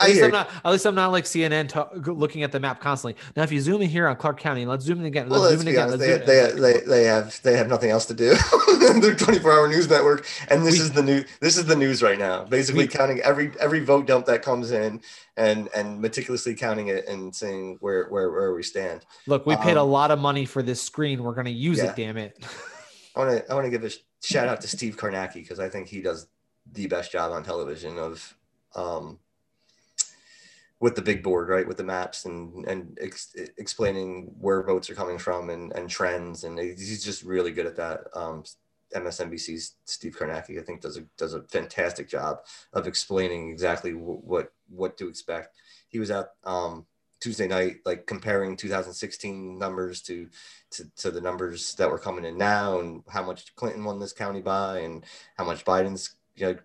[0.00, 2.80] I At least, I'm not, at least I'm not like CNN looking at the map
[2.80, 3.20] constantly.
[3.36, 5.28] Now, if you zoom in here on Clark County, let's zoom in again.
[5.28, 5.88] Well, Let's let's zoom in again.
[5.88, 6.00] honest.
[6.00, 6.62] let's They, zoom in.
[6.62, 8.34] they, they, they have they have nothing else to do.
[9.00, 12.02] They're 24 hour news network, and this We- is the new this is the news
[12.02, 12.44] right now.
[12.44, 15.00] Basically, We- counting every every vote dump that comes in,
[15.36, 19.04] and and meticulously counting it and saying where where where we stand.
[19.26, 21.22] Look, we paid a um, lot of money for this screen.
[21.22, 21.90] We're going to use yeah.
[21.90, 22.38] it, damn it.
[23.16, 23.90] I want to I want to give a
[24.22, 26.26] shout out to Steve Kornacki because I think he does
[26.72, 28.34] the best job on television of
[28.74, 29.18] um,
[30.82, 34.96] with the big board, right, with the maps and and ex- explaining where votes are
[34.96, 38.00] coming from and and trends, and he's just really good at that.
[38.14, 38.42] Um,
[38.94, 42.40] MSNBC's Steve Kornacki, I think, does a does a fantastic job
[42.72, 45.54] of explaining exactly wh- what what to expect.
[45.88, 46.84] He was out um,
[47.20, 50.28] Tuesday night, like comparing 2016 numbers to,
[50.72, 54.12] to to the numbers that were coming in now, and how much Clinton won this
[54.12, 55.04] county by, and
[55.38, 56.56] how much Biden's you know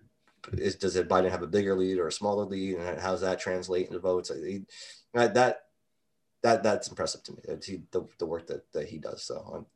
[0.54, 3.20] is does it Biden have a bigger lead or a smaller lead, and how does
[3.20, 4.30] that translate into votes?
[4.30, 4.62] He,
[5.14, 5.62] that that
[6.42, 7.38] that that's impressive to me.
[7.64, 9.22] He, the, the work that, that he does.
[9.22, 9.66] So, um,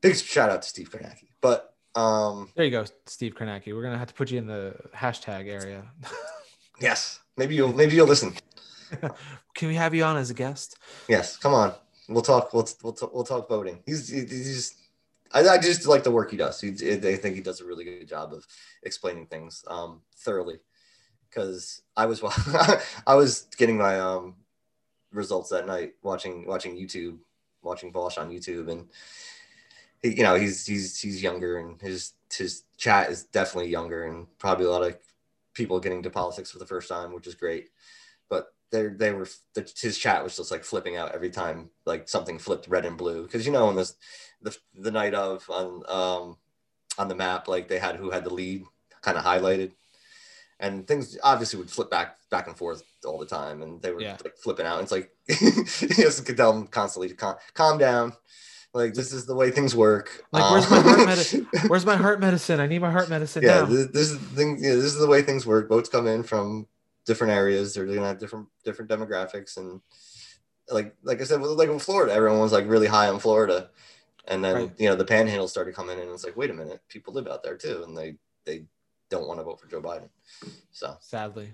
[0.00, 1.28] big shout out to Steve Kornacki.
[1.40, 3.74] But um, There you go, Steve Kornacki.
[3.74, 5.84] We're going to have to put you in the hashtag area.
[6.80, 8.34] yes, maybe you'll maybe you'll listen.
[9.54, 10.78] Can we have you on as a guest?
[11.08, 11.74] Yes, come on.
[12.08, 12.52] We'll talk.
[12.52, 13.80] We'll we'll, we'll talk voting.
[13.86, 14.80] He's he's just.
[15.34, 16.60] I, I just like the work he does.
[16.60, 18.46] He, I think he does a really good job of
[18.84, 20.60] explaining things um, thoroughly.
[21.28, 22.22] Because I was
[23.06, 24.36] I was getting my um,
[25.12, 27.18] results that night watching watching YouTube,
[27.62, 28.88] watching Bosch on YouTube, and
[30.02, 34.26] he, you know he's he's he's younger and his his chat is definitely younger and
[34.38, 34.96] probably a lot of
[35.54, 37.70] people getting to politics for the first time, which is great.
[38.28, 42.08] But they they were the, his chat was just like flipping out every time like
[42.08, 43.94] something flipped red and blue because you know on this
[44.42, 46.36] the the night of on um
[46.98, 48.64] on the map like they had who had the lead
[49.00, 49.70] kind of highlighted
[50.60, 54.00] and things obviously would flip back back and forth all the time and they were
[54.00, 54.16] Yeah.
[54.24, 57.78] like flipping out and it's like he has to tell them constantly to calm, calm
[57.78, 58.12] down
[58.72, 61.46] like this is the way things work Like, where's my heart medicine?
[61.68, 62.58] Where's my heart medicine?
[62.60, 63.66] I need my heart medicine yeah, now.
[63.66, 64.58] this, this is the thing.
[64.60, 65.68] Yeah, this is the way things work.
[65.68, 66.66] Boats come in from
[67.04, 67.74] different areas.
[67.74, 69.80] They're gonna have different different demographics, and
[70.70, 73.70] like like I said, like in Florida, everyone was like really high on Florida,
[74.26, 74.72] and then Right.
[74.78, 77.28] you know the Panhandle started coming in, and it's like, wait a minute, people live
[77.28, 78.64] out there too, and they they
[79.10, 80.08] don't want to vote for Joe Biden.
[80.72, 81.52] So Sadly,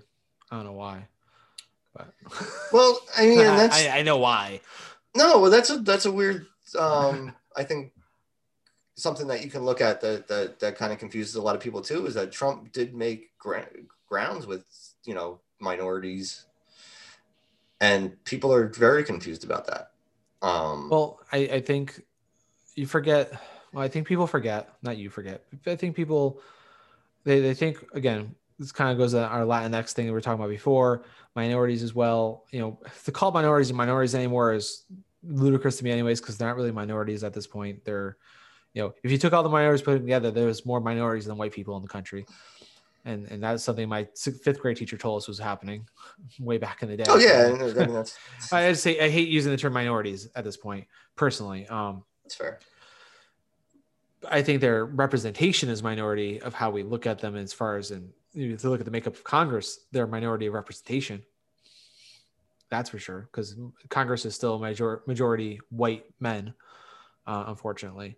[0.49, 1.07] I don't know why,
[1.93, 2.13] but
[2.73, 4.61] well, I mean, that's I, I know why.
[5.15, 6.47] No, well, that's a that's a weird.
[6.79, 7.91] Um, I think
[8.95, 11.61] something that you can look at that that that kind of confuses a lot of
[11.61, 13.67] people too is that Trump did make gra-
[14.07, 14.63] grounds with
[15.05, 16.45] you know minorities,
[17.79, 19.91] and people are very confused about that.
[20.41, 22.01] Um, Well, I, I think
[22.75, 23.31] you forget.
[23.73, 24.69] Well, I think people forget.
[24.81, 25.43] Not you forget.
[25.65, 26.41] I think people
[27.23, 28.35] they they think again.
[28.59, 31.03] This kind of goes to our Latinx thing we were talking about before.
[31.35, 32.45] Minorities as well.
[32.51, 34.83] You know, to call minorities and minorities anymore is
[35.23, 37.83] ludicrous to me, anyways, because they're not really minorities at this point.
[37.85, 38.17] They're,
[38.73, 41.53] you know, if you took all the minorities put together, there's more minorities than white
[41.53, 42.25] people in the country.
[43.03, 45.87] And, and that's something my fifth grade teacher told us was happening
[46.39, 47.05] way back in the day.
[47.07, 50.85] oh yeah, I mean just say I hate using the term minorities at this point
[51.15, 51.67] personally.
[51.67, 52.59] Um, that's fair.
[54.29, 57.89] I think their representation is minority of how we look at them as far as
[57.89, 61.23] in you know, to look at the makeup of Congress, they're minority of representation.
[62.69, 63.57] That's for sure, because
[63.89, 66.53] Congress is still major, majority white men,
[67.27, 68.15] uh, unfortunately.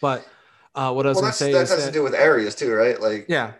[0.00, 0.26] But
[0.74, 2.14] uh, what I was Well, going to say that is has that, to do with
[2.14, 3.00] areas too, right?
[3.00, 3.52] Like yeah.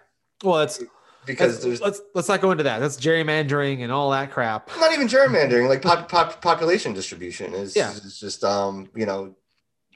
[0.45, 0.83] Well, that's
[1.27, 2.79] because let's, there's let's let's not go into that.
[2.81, 4.71] That's gerrymandering and all that crap.
[4.79, 7.91] not even gerrymandering like pop, pop, population distribution is, Yeah.
[7.93, 9.35] is just um you know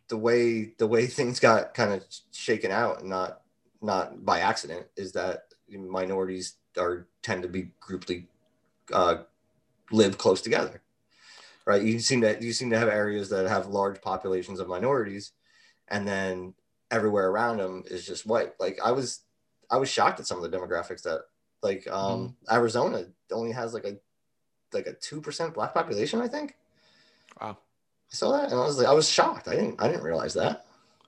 [0.09, 2.03] the way the way things got kind of
[2.33, 3.43] shaken out not
[3.83, 8.27] not by accident is that minorities are tend to be grouply
[8.93, 9.17] uh,
[9.93, 10.81] live close together
[11.67, 15.33] right you seem to you seem to have areas that have large populations of minorities
[15.89, 16.55] and then
[16.91, 19.21] everywhere around them is just white like i was
[19.71, 21.21] i was shocked at some of the demographics that
[21.63, 23.97] like um arizona only has like a
[24.73, 26.55] like a 2% black population i think
[27.41, 27.57] Wow.
[28.13, 30.35] i saw that and i was like i was shocked i didn't i didn't realize
[30.35, 30.65] that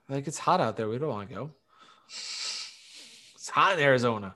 [0.09, 0.89] Like it's hot out there.
[0.89, 1.51] We don't want to go.
[2.09, 4.35] It's hot in Arizona.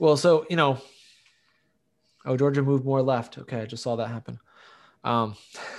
[0.00, 0.78] Well, so you know,
[2.24, 3.38] oh Georgia moved more left.
[3.38, 4.40] Okay, I just saw that happen.
[5.04, 5.36] Um,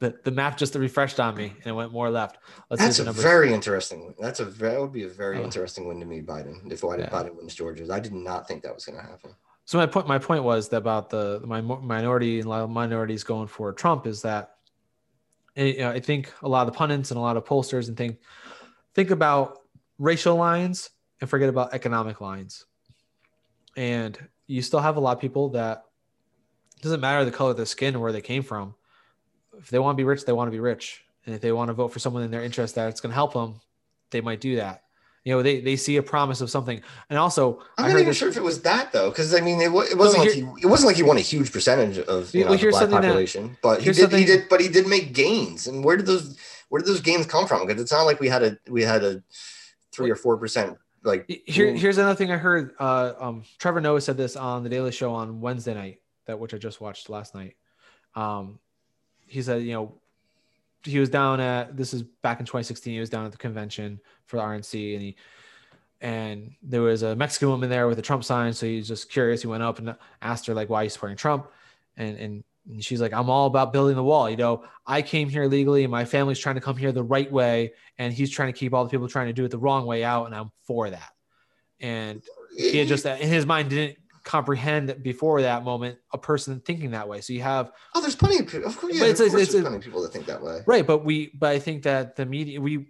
[0.00, 2.38] the the map just refreshed on me and it went more left.
[2.70, 5.44] Let's that's a very interesting that's a that would be a very Oh.
[5.44, 7.10] interesting win to me biden if biden, Yeah.
[7.10, 9.30] biden wins georgia i did not think that was going to happen
[9.66, 13.72] So my point, my point was that about the my minority and minorities going for
[13.72, 14.56] Trump is that
[15.56, 17.86] eh, you know, I think a lot of the pundits and a lot of pollsters
[17.88, 18.18] and think
[18.94, 19.58] think about
[19.98, 20.90] racial lines
[21.20, 22.64] and forget about economic lines.
[23.76, 25.84] And you still have a lot of people that
[26.82, 28.74] doesn't matter the color of their skin or where they came from.
[29.60, 31.02] If they want to be rich, they want to be rich.
[31.26, 33.14] And if they want to vote for someone in their interest that it's going to
[33.14, 33.60] help them,
[34.10, 34.84] they might do that.
[35.24, 36.80] You know, they, they see a promise of something.
[37.10, 39.60] And also, I'm not even this, sure if it was that though, because I mean,
[39.60, 42.46] it, it wasn't like he it wasn't like he won a huge percentage of you
[42.46, 45.66] know, the black population, that, but he did he did but he did make gains.
[45.66, 46.38] And where did those
[46.70, 47.66] where did those gains come from?
[47.66, 49.22] Because it's not like we had a we had a
[49.92, 51.26] three or four percent like.
[51.46, 52.74] Here, here's another thing I heard.
[52.78, 56.54] Uh, um, Trevor Noah said this on the Daily Show on Wednesday night, that which
[56.54, 57.56] I just watched last night.
[58.14, 58.58] Um,
[59.30, 59.94] he said, you know,
[60.82, 62.92] he was down at this is back in 2016.
[62.92, 65.16] He was down at the convention for the RNC, and he
[66.00, 68.52] and there was a Mexican woman there with a Trump sign.
[68.52, 69.42] So he's just curious.
[69.42, 71.46] He went up and asked her like, "Why are you supporting Trump?"
[71.96, 74.28] And and and she's like, "I'm all about building the wall.
[74.30, 77.30] You know, I came here legally, and my family's trying to come here the right
[77.30, 79.86] way, and he's trying to keep all the people trying to do it the wrong
[79.86, 81.12] way out, and I'm for that."
[81.80, 82.22] And
[82.56, 87.08] he had just in his mind didn't comprehend before that moment a person thinking that
[87.08, 87.20] way.
[87.20, 88.68] So you have oh, there's plenty of people.
[88.68, 90.60] Of course, yeah, it's, of course it's, there's plenty of people that think that way.
[90.66, 92.88] Right, but we, but I think that the media we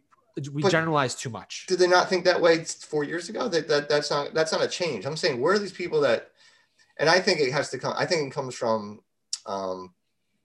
[0.53, 1.67] we but generalize too much.
[1.67, 3.49] Did they not think that way four years ago?
[3.49, 5.07] That, that that's not that's not a change.
[5.07, 6.31] I'm saying where are these people that,
[6.99, 7.95] and I think it has to come.
[7.97, 9.01] I think it comes from
[9.47, 9.95] um,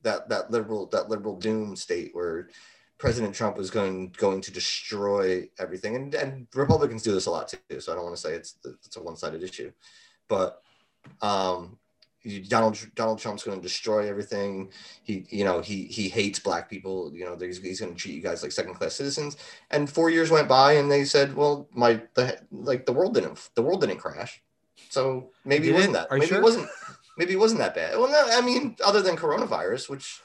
[0.04, 2.50] that that liberal that liberal doom state where
[2.98, 7.48] President Trump was going going to destroy everything, and and Republicans do this a lot
[7.48, 7.80] too.
[7.80, 9.72] So I don't want to say it's it's a one sided issue,
[10.28, 10.62] but
[11.22, 11.78] um,
[12.48, 14.72] Donald Donald Trump's going to destroy everything.
[15.04, 17.12] He, you know, he he hates black people.
[17.14, 19.38] You know, he's, he's going to treat you guys like second class citizens.
[19.72, 23.50] And four years went by, and they said, well, my the like the world didn't
[23.56, 24.42] the world didn't crash,
[24.90, 26.12] so maybe it wasn't that.
[26.12, 26.40] Maybe sure?
[26.40, 26.68] it wasn't.
[27.18, 27.98] Maybe it wasn't that bad.
[27.98, 30.20] Well, no, I mean, other than coronavirus, which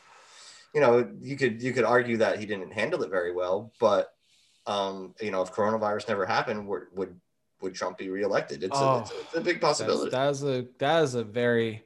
[0.75, 4.15] you know, you could you could argue that he didn't handle it very well, but
[4.67, 7.21] um, you know, if coronavirus never happened, would
[7.61, 8.63] would Trump be reelected?
[8.63, 10.11] It's, oh, a, it's, a, it's a big possibility.
[10.11, 11.83] That is a that is a very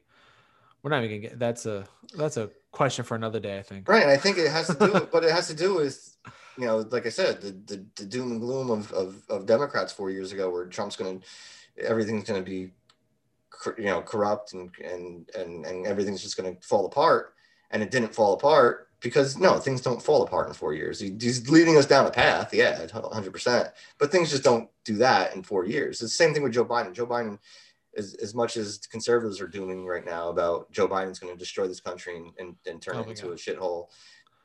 [0.83, 1.85] we're not even gonna get that's a
[2.17, 3.89] that's a question for another day, I think.
[3.89, 4.07] Right.
[4.07, 6.17] I think it has to do but it has to do with
[6.57, 9.93] you know, like I said, the, the, the doom and gloom of, of, of Democrats
[9.93, 12.71] four years ago, where Trump's going to, everything's going to be,
[13.77, 17.35] you know, corrupt and, and, and, and everything's just going to fall apart.
[17.71, 20.99] And it didn't fall apart because no, things don't fall apart in four years.
[20.99, 23.71] He's leading us down a path, yeah, 100%.
[23.99, 26.01] But things just don't do that in four years.
[26.01, 26.95] It's the same thing with Joe Biden.
[26.95, 27.39] Joe Biden,
[27.99, 31.69] as, as much as conservatives are dooming right now about Joe Biden's going to destroy
[31.69, 33.33] this country and, and, and turn oh it into God.
[33.33, 33.89] a shithole.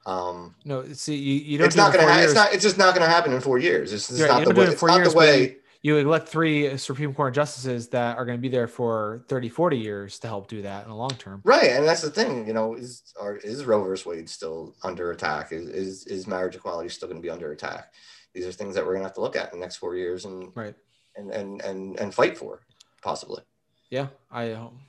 [0.06, 1.68] Um, no, see, you, you don't.
[1.68, 2.12] It's not going to.
[2.12, 2.54] Ha- it's not.
[2.54, 3.94] It's just not going to happen in four years.
[3.94, 4.66] It's, it's not the way.
[4.66, 8.50] It's not the way you elect three Supreme Court justices that are going to be
[8.50, 11.42] there for 30, 40 years to help do that in the long term.
[11.46, 11.72] Right.
[11.72, 15.54] And that's the thing, you know, is are, is Roe versus Wade still under attack?
[15.54, 17.94] Is, is, is marriage equality still going to be under attack?
[18.34, 19.96] These are things that we're going to have to look at in the next four
[19.96, 20.76] years and, right.
[21.16, 22.60] and, and, and, and fight for
[23.02, 23.42] possibly.
[23.90, 24.08] Yeah.
[24.30, 24.80] I, um,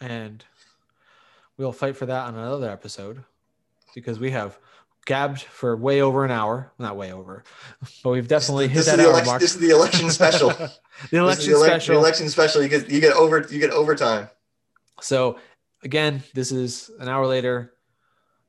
[0.00, 0.44] and
[1.56, 3.24] we'll fight for that on another episode
[3.92, 4.58] because we have
[5.04, 6.72] gabbed for way over an hour.
[6.78, 7.44] Not way over,
[8.02, 9.40] but we've definitely this, hit this that hour election, mark.
[9.40, 10.48] This is the election special.
[11.10, 11.94] the election the ele- special.
[11.94, 12.62] The election special.
[12.62, 14.28] You get you get over you get overtime.
[15.00, 15.38] So
[15.82, 17.74] again, this is an hour later.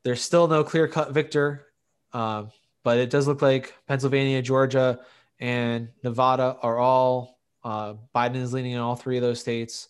[0.04, 1.66] There's still no clear cut victor,
[2.12, 2.46] uh,
[2.84, 5.00] but it does look like Pennsylvania, Georgia,
[5.40, 7.40] and Nevada are all.
[7.64, 9.88] Uh, Biden is leading in all three of those states.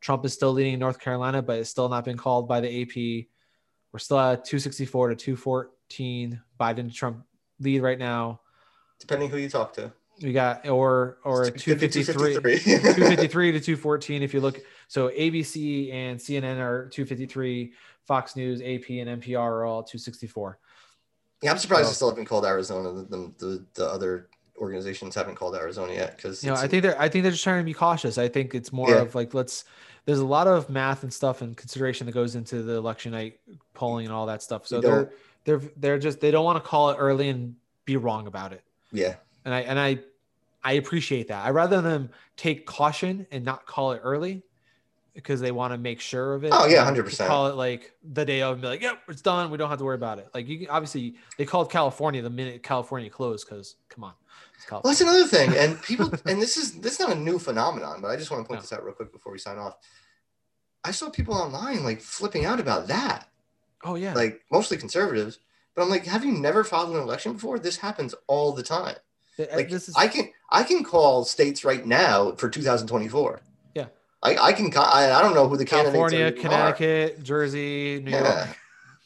[0.00, 2.82] Trump is still leading in North Carolina, but it's still not been called by the
[2.82, 3.26] AP.
[3.92, 7.24] We're still at 264 to 214 14 Biden Trump
[7.60, 8.40] lead right now.
[9.00, 9.92] Depending who you talk to.
[10.22, 16.58] We got or or 253 253 to 214 if you look so ABC and CNN
[16.58, 17.72] are 253
[18.04, 20.58] Fox News AP and NPR are all 264
[21.40, 25.36] yeah I'm surprised so, they still haven't called Arizona the, the, the other organizations haven't
[25.36, 27.64] called Arizona yet because you know I think they're I think they're just trying to
[27.64, 29.02] be cautious I think it's more yeah.
[29.02, 29.66] of like let's
[30.04, 33.38] there's a lot of math and stuff and consideration that goes into the election night
[33.72, 35.12] polling and all that stuff so they're
[35.44, 38.62] they're they're just they don't want to call it early and be wrong about it.
[38.92, 39.16] Yeah.
[39.44, 39.98] And I and I
[40.62, 41.44] I appreciate that.
[41.44, 44.42] I rather them take caution and not call it early
[45.14, 46.52] because they want to make sure of it.
[46.52, 47.28] Oh yeah, hundred percent.
[47.28, 49.50] Call it like the day of and be like, yep, it's done.
[49.50, 50.28] We don't have to worry about it.
[50.34, 54.14] Like you obviously they called California the minute California closed because come on.
[54.70, 58.00] Well, that's another thing, and people, and this is this is not a new phenomenon,
[58.00, 58.62] but I just want to point no.
[58.62, 59.76] this out real quick before we sign off.
[60.84, 63.27] I saw people online like flipping out about that.
[63.84, 64.14] Oh yeah.
[64.14, 65.38] Like mostly conservatives.
[65.74, 67.58] But I'm like, have you never filed an election before?
[67.58, 68.96] This happens all the time.
[69.38, 73.40] Uh, like this is- I can I can call states right now for 2024.
[73.74, 73.86] Yeah.
[74.22, 77.22] I, I can I, I don't know who the California, Connecticut, are.
[77.22, 78.46] Jersey, New yeah.
[78.46, 78.58] York.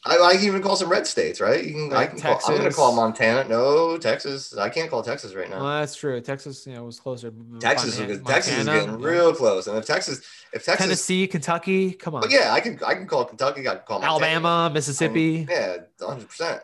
[0.04, 1.64] I, I can even call some red states, right?
[1.64, 3.48] You can, I can call, I'm going to call Montana.
[3.48, 4.56] No, Texas.
[4.56, 5.62] I can't call Texas right now.
[5.62, 6.20] Well, that's true.
[6.20, 7.32] Texas, you know, was closer.
[7.60, 9.06] Texas, Montana- is, Texas is getting yeah.
[9.06, 9.68] real close.
[9.68, 10.18] And if Texas,
[10.52, 12.22] if Texas, Tennessee, Kentucky, come on.
[12.22, 13.68] but yeah, I can I can call Kentucky.
[13.68, 14.26] I can call Montana.
[14.26, 15.42] Alabama, Mississippi.
[15.42, 16.62] Um, yeah, hundred percent.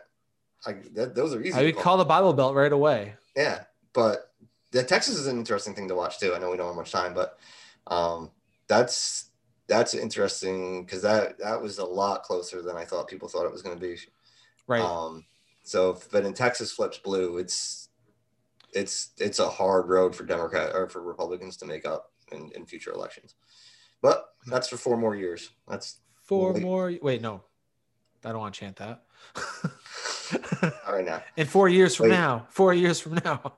[0.67, 1.57] Like that, those are easy.
[1.57, 3.13] I would call the Bible Belt right away.
[3.37, 3.63] Yeah,
[3.93, 4.33] but
[4.71, 6.33] the Texas is an interesting thing to watch too.
[6.35, 7.39] I know we don't have much time, but
[7.87, 8.31] um,
[8.67, 9.28] that's
[9.69, 13.51] that's interesting because that that was a lot closer than I thought people thought it
[13.51, 13.97] was going to be.
[14.67, 14.81] Right.
[14.81, 15.25] Um,
[15.63, 17.89] so, if, but in Texas flips blue, it's
[18.73, 22.65] it's it's a hard road for Democrat or for Republicans to make up in, in
[22.65, 23.35] future elections.
[24.01, 25.49] But that's for four more years.
[25.67, 26.61] That's Four wait.
[26.61, 26.93] more.
[27.01, 27.41] Wait, no,
[28.23, 29.01] I don't want to chant that.
[30.85, 31.23] all right now.
[31.37, 32.17] In four years from Wait.
[32.17, 33.53] now, four years from now.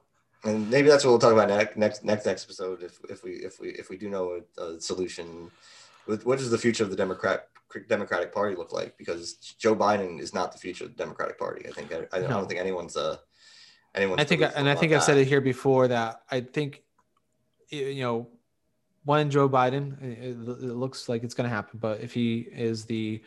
[0.45, 3.59] and maybe that's what we'll talk about next next next episode if, if we if
[3.59, 5.51] we if we do know a, a solution
[6.23, 7.47] what does the future of the democrat
[7.87, 11.65] democratic party look like because joe biden is not the future of the democratic party
[11.67, 12.27] i think i, I, No.
[12.27, 13.17] don't think anyone's uh
[13.95, 16.83] anyone's I think, and I think I've said it here before that I think,
[17.69, 18.29] you know,
[19.03, 22.85] one Joe Biden, it, it looks like it's going to happen, but if he is
[22.85, 23.21] the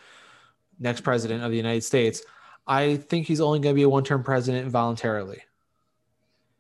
[0.79, 2.23] next president of the United States,
[2.67, 5.43] I think he's only going to be a one-term president voluntarily.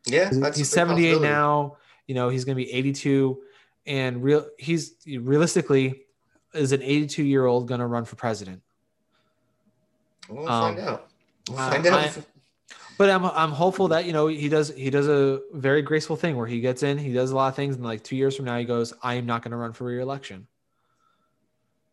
[0.06, 1.76] yeah that's he's 78 now.
[2.06, 3.40] You know, he's going to be 82,
[3.86, 6.03] and real he's realistically
[6.54, 8.62] is an 82 year old going to run for president.
[10.28, 11.08] we'll um, find out
[11.48, 12.22] we'll uh, find out I-
[12.96, 16.36] But I'm I'm hopeful that you know he does he does a very graceful thing
[16.36, 18.44] where he gets in, he does a lot of things, and like two years from
[18.44, 20.46] now he goes, I am not going to run for reelection.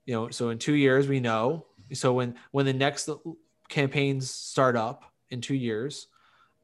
[0.06, 1.66] You know, so in two years we know.
[1.94, 3.10] So when when the next
[3.68, 6.08] campaigns start up in two years,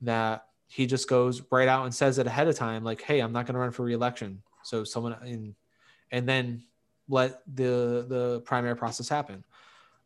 [0.02, 3.32] that he just goes right out and says it ahead of time, like, hey, I'm
[3.32, 4.42] not going to run for reelection.
[4.64, 5.56] So someone in,
[6.12, 6.64] and then
[7.10, 9.44] let the the primary process happen.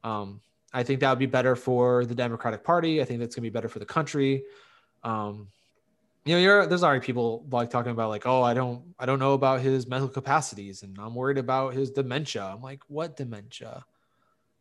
[0.04, 0.42] Um,
[0.74, 3.02] I think that would be better for the Democratic Party.
[3.02, 4.44] I think that's going to be better for the country.
[5.04, 5.50] Um,
[6.26, 9.20] you know, you're, there's already people like talking about like, oh, I don't, I don't
[9.20, 12.44] know about his mental capacities, and I'm worried about his dementia.
[12.46, 13.86] I'm like, what dementia?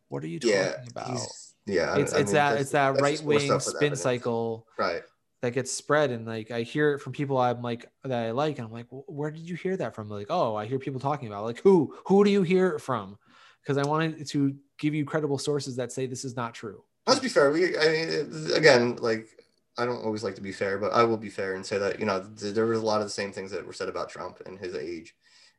[0.09, 1.27] What are you talking yeah about?
[1.65, 4.01] yeah It's I it's that it's that right wing spin evidence.
[4.01, 5.03] cycle right
[5.41, 8.57] that gets spread, and like I hear it from people I'm like that I like,
[8.59, 10.09] and I'm like, "Wh- where did you hear that from?
[10.09, 11.47] Like, oh, I hear people talking about it.
[11.47, 13.17] like who who do you hear it from?
[13.61, 16.83] Because I wanted to give you credible sources that say this is not true.
[17.07, 18.09] let's be fair we i mean
[18.55, 19.27] again like
[19.77, 21.99] i don't always like to be fair but i will be fair and say that
[21.99, 24.09] you know th- there was a lot of the same things that were said about
[24.09, 25.15] trump and his age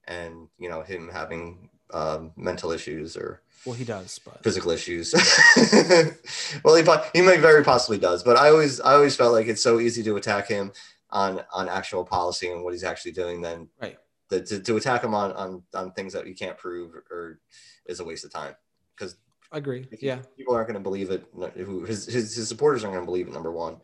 [0.07, 5.14] and you know him having um, mental issues or Well, he does, but physical issues
[6.64, 6.84] well he,
[7.18, 10.02] he may very possibly does but i always i always felt like it's so easy
[10.02, 10.72] to attack him
[11.10, 13.98] on on actual policy and what he's actually doing then right.
[14.30, 17.40] the, to, to attack him on, on on things that you can't prove or
[17.86, 18.55] is a waste of time
[18.97, 19.16] because
[19.52, 19.86] I agree.
[20.01, 20.20] Yeah.
[20.36, 21.26] people aren't going to believe it.
[21.56, 23.34] Who his, his his supporters aren't going to believe it.
[23.34, 23.76] Number one,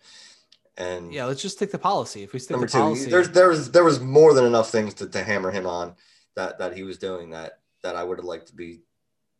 [0.79, 2.23] and Yeah, let's just stick to policy.
[2.23, 4.71] If we stick number to two, policy, there's there was there was more than enough
[4.71, 5.95] things to, to hammer him on
[6.37, 8.81] that that he was doing that that I would have liked to be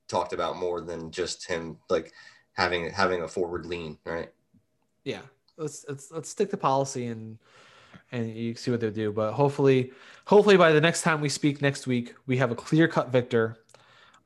[0.09, 2.13] talked about more than just him like
[2.53, 4.31] having having a forward lean, right?
[5.09, 5.21] yeah,
[5.57, 7.39] let's let's let's stick to policy and
[8.13, 9.11] and you see what they do.
[9.11, 9.93] But hopefully,
[10.27, 13.57] hopefully by the next time we speak next week, we have a clear cut victor,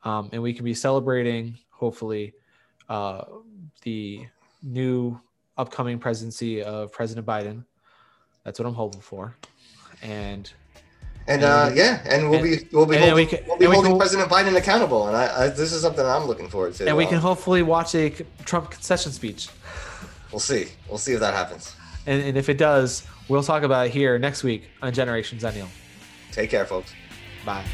[0.04, 2.34] um, and we can be celebrating hopefully
[2.88, 3.24] uh,
[3.82, 4.26] the
[4.62, 5.18] new
[5.56, 7.64] upcoming presidency of President Biden.
[8.44, 9.36] That's what I'm hoping for,
[10.02, 10.52] and
[11.28, 13.74] And uh, yeah, and we'll be we'll be holding, we can- we'll be and we
[13.76, 16.86] holding can- President Biden accountable, and I, I this is something I'm looking forward to.
[16.88, 18.10] and we Um, can hopefully watch a
[18.44, 19.48] Trump concession speech.
[20.32, 21.76] we'll see we'll see if that happens.
[22.06, 25.68] And, and if it does, we'll talk about it here next week on Generation Zennial.
[26.32, 26.92] Take care, folks.
[27.46, 27.64] Bye.